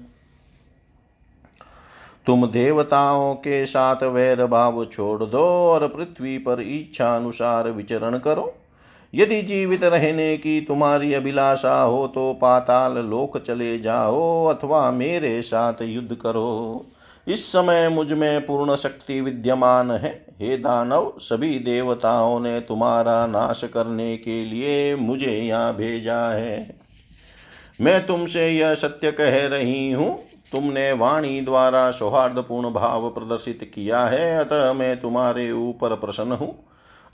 [2.27, 8.55] तुम देवताओं के साथ वैर भाव छोड़ दो और पृथ्वी पर इच्छा अनुसार विचरण करो।
[9.15, 15.83] यदि जीवित रहने की तुम्हारी अभिलाषा हो तो पाताल लोक चले जाओ अथवा मेरे साथ
[15.83, 16.87] युद्ध करो।
[17.27, 24.17] इस समय मुझमें पूर्ण शक्ति विद्यमान है। हे दानव, सभी देवताओं ने तुम्हारा नाश करने
[24.17, 26.77] के लिए मुझे यहाँ भेजा है।
[27.81, 30.19] मैं तुमसे यह सत्य कह रही हूँ,
[30.53, 36.55] तुमने वाणी द्वारा सौहार्दपूर्ण भाव प्रदर्शित किया है, अतः मैं तुम्हारे ऊपर प्रसन्न हूँ।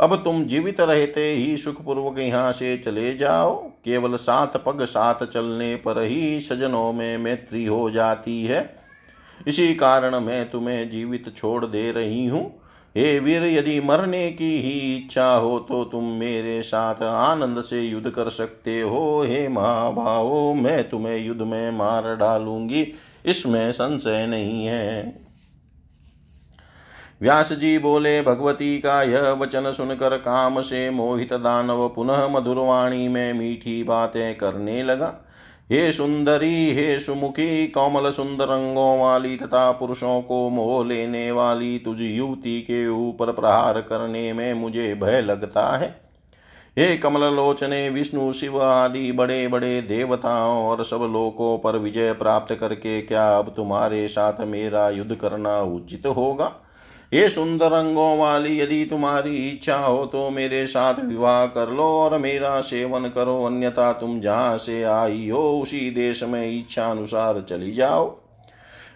[0.01, 5.75] अब तुम जीवित रहते ही सुखपूर्वक यहाँ से चले जाओ। केवल सात पग साथ चलने
[5.77, 8.77] पर ही सजनों में मैत्री हो जाती है।
[9.49, 12.45] इसी कारण मैं तुम्हें जीवित छोड़ दे रही हूँ।
[12.97, 18.11] हे वीर, यदि मरने की ही इच्छा हो तो तुम मेरे साथ आनंद से युद्ध
[18.11, 22.87] कर सकते हो। हे महाभावो, मैं तुम्हें युद्ध में मार डालूँगी।
[23.27, 25.24] इसमें संशय नहीं है।
[27.23, 33.33] व्यास जी बोले, भगवती का यह वचन सुनकर काम से मोहित दानव पुनः मधुरवाणी में
[33.33, 35.15] मीठी बातें करने लगा।
[35.73, 42.01] हे सुंदरी, हे सुमुखी, कोमल सुंदर रंगों वाली तथा पुरुषों को मोह लेने वाली तुझ
[42.01, 46.05] युवती के ऊपर प्रहार करने में मुझे भय लगता है।
[46.79, 52.55] हे कमल लोचने विष्णु, शिव आदि बड़े बड़े देवताओं और सब लोकों पर विजय प्राप्त
[52.55, 56.53] करके क्या अब तुम्हारे साथ मेरा युद्ध करना उचित होगा?
[57.15, 62.19] ये सुंदर अंगों वाली, यदि तुम्हारी इच्छा हो तो मेरे साथ विवाह कर लो और
[62.19, 67.73] मेरा सेवन करो, अन्यथा तुम जहाँ से आई हो, उसी देश में इच्छा अनुसार चली
[67.73, 68.17] जाओ।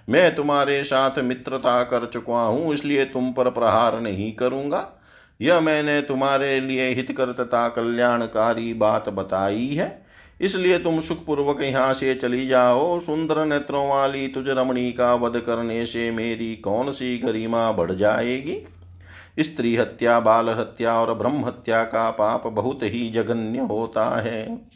[0.08, 4.86] मैं तुम्हारे साथ मित्रता कर चुका हूँ, इसलिए तुम पर प्रहार नहीं करूँगा।
[5.40, 9.88] यह मैंने तुम्हारे लिए हितकर तथा कल्याणकारी बात बताई है।
[10.40, 15.86] इसलिए तुम सुखपूर्वक यहाँ से चली जाओ। सुंदर नेत्रों वाली तुझ रमणी का वध करने
[15.86, 18.58] से मेरी कौन सी गरिमा बढ़ जाएगी?
[19.40, 24.68] स्त्री हत्या, बाल हत्या और ब्रह्म हत्या का पाप बहुत ही जघन्य होता है।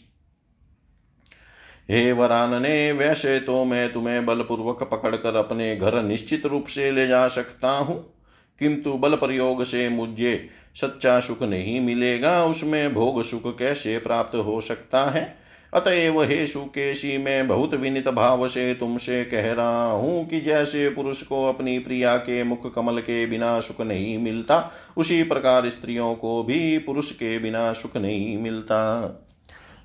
[1.91, 7.29] हे वरानने, वैसे तो मैं तुम्हें बलपूर्वक पकड़कर अपने घर निश्चित रूप से ले जा
[7.29, 8.15] सकता हूँ।
[8.59, 14.61] किंतु बल प्रयोग से मुझे सच्चा सुख नहीं मिलेगा। उसमें भोग सुख कैसे प्राप्त हो
[14.61, 15.42] सकता है?
[15.73, 21.23] अतएव हे सुकेशी मैं बहुत विनित भाव से तुमसे कह रहा हूँ कि जैसे पुरुष
[21.23, 26.43] को अपनी प्रिया के मुख कमल के बिना सुख नहीं मिलता, उसी प्रकार स्त्रियों को
[26.43, 29.03] भी पुरुष के बिना सुख नहीं मिलता।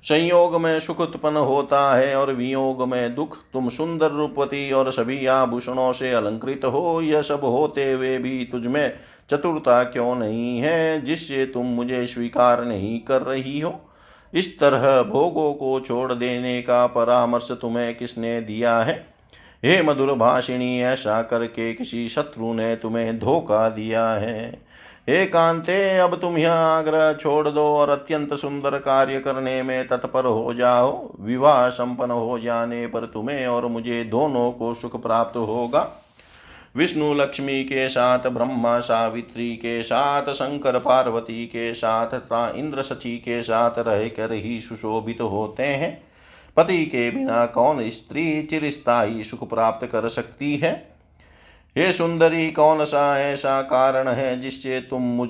[0.04, 5.26] संयोग में सुख उत्पन्न होता है और वियोग में दुख तुम सुंदर रूपवती और सभी
[5.26, 8.92] आभूषणों से अलंकृत हो, यह सब होते हुए भी तुझमें
[9.30, 13.84] चतुरता क्यों नहीं है, जिससे तुम मुझे स्वीकार नहीं कर रही हो?
[14.34, 19.06] इस तरह भोगों को छोड़ देने का परामर्श तुम्हें किसने दिया है?
[19.64, 24.68] हे मधुर भाषिणी, ऐसा करके किसी शत्रु ने तुम्हें धोखा दिया है।
[25.08, 30.24] हे कांते, अब तुम यह आग्रह छोड़ दो और अत्यंत सुंदर कार्य करने में तत्पर
[30.24, 35.92] हो जाओ। विवाह संपन्न हो जाने पर तुम्हें और मुझे दोनों को सुख प्राप्त होगा।
[36.78, 43.18] विष्णु लक्ष्मी के साथ, ब्रह्मा सावित्री के साथ, शंकर पार्वती के साथ, तथा इंद्र सची
[43.18, 46.02] के साथ रहकर ही सुशोभित होते हैं।
[46.56, 50.90] पति के बिना कौन स्त्री चिरस्थायी सुख प्राप्त कर सकती है?
[51.78, 55.28] हे सुंदरी, कौन सा ऐसा कारण है जिससे तुम मुझ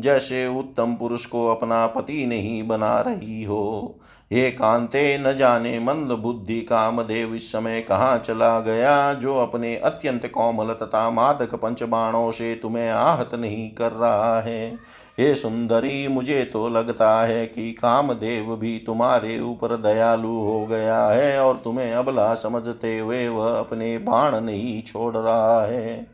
[0.00, 3.94] जैसे उत्तम पुरुष को अपना पति नहीं बना रही हो?
[4.32, 10.26] हे कांते न जाने मंद बुद्धि कामदेव इस समय कहाँ चला गया, जो अपने अत्यंत
[10.26, 14.74] कोमल तथा मादक पंचबाणों से तुम्हें आहत नहीं कर रहा है।
[15.18, 21.40] हे सुंदरी, मुझे तो लगता है कि कामदेव भी तुम्हारे ऊपर दयालु हो गया है
[21.44, 26.06] और तुम्हें अबला समझते हुए वह अपने बाण नहीं छोड़ रहा है।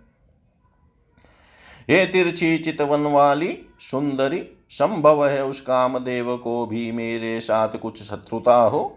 [1.90, 4.38] हे तिरछी चितवन वाली सुंदरी
[4.70, 8.96] संभव है उस कामदेव को भी मेरे साथ कुछ शत्रुता हो।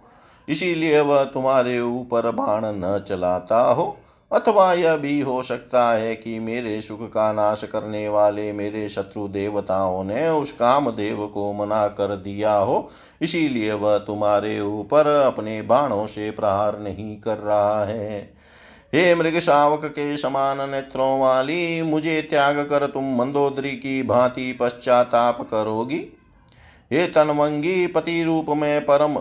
[0.49, 3.97] इसीलिए वह तुम्हारे ऊपर बाण न चलाता हो।
[4.33, 9.27] अथवा यह भी हो सकता है कि मेरे सुख का नाश करने वाले मेरे शत्रु
[9.27, 12.89] देवताओं ने उस कामदेव को मना कर दिया हो।
[13.21, 18.36] इसीलिए वह तुम्हारे ऊपर अपने बाणों से प्रहार नहीं कर रहा है।
[18.93, 25.41] हे मृग शावक के समान नेत्रों वाली, मुझे त्याग कर तुम मंदोदरी की भांति पश्चाताप
[25.41, 26.05] करोगी।
[26.91, 29.19] हे तनवंगी, पति रूप में परम,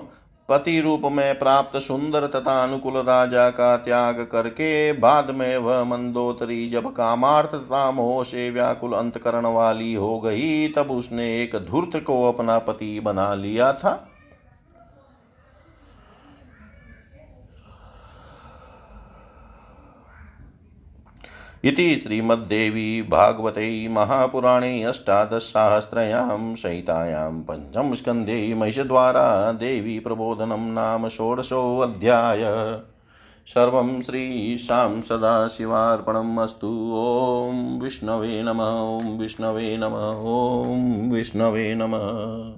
[0.49, 6.69] पति रूप में प्राप्त सुंदर तथा अनुकूल राजा का त्याग करके बाद में वह मंदोतरी
[6.69, 12.33] जब कामार्थ तथा मोह से व्याकुल अंतकरण वाली हो गई, तब उसने एक धूर्त को
[12.33, 14.09] अपना पति बना लिया था।
[21.67, 32.41] इति श्रीमद्देवी भागवते महापुराणे अष्टादशसाहस्रयां सहितायां पञ्चम स्कन्धे महिषद्वारा देवी प्रबोधनं नाम षोडशोऽध्याय।
[33.47, 42.55] सर्वं श्रीशां सदाशिवार्पणम् अस्तु। ॐ विष्णवे नम। ॐ विष्णवे नम। ॐ विष्णवे नमः।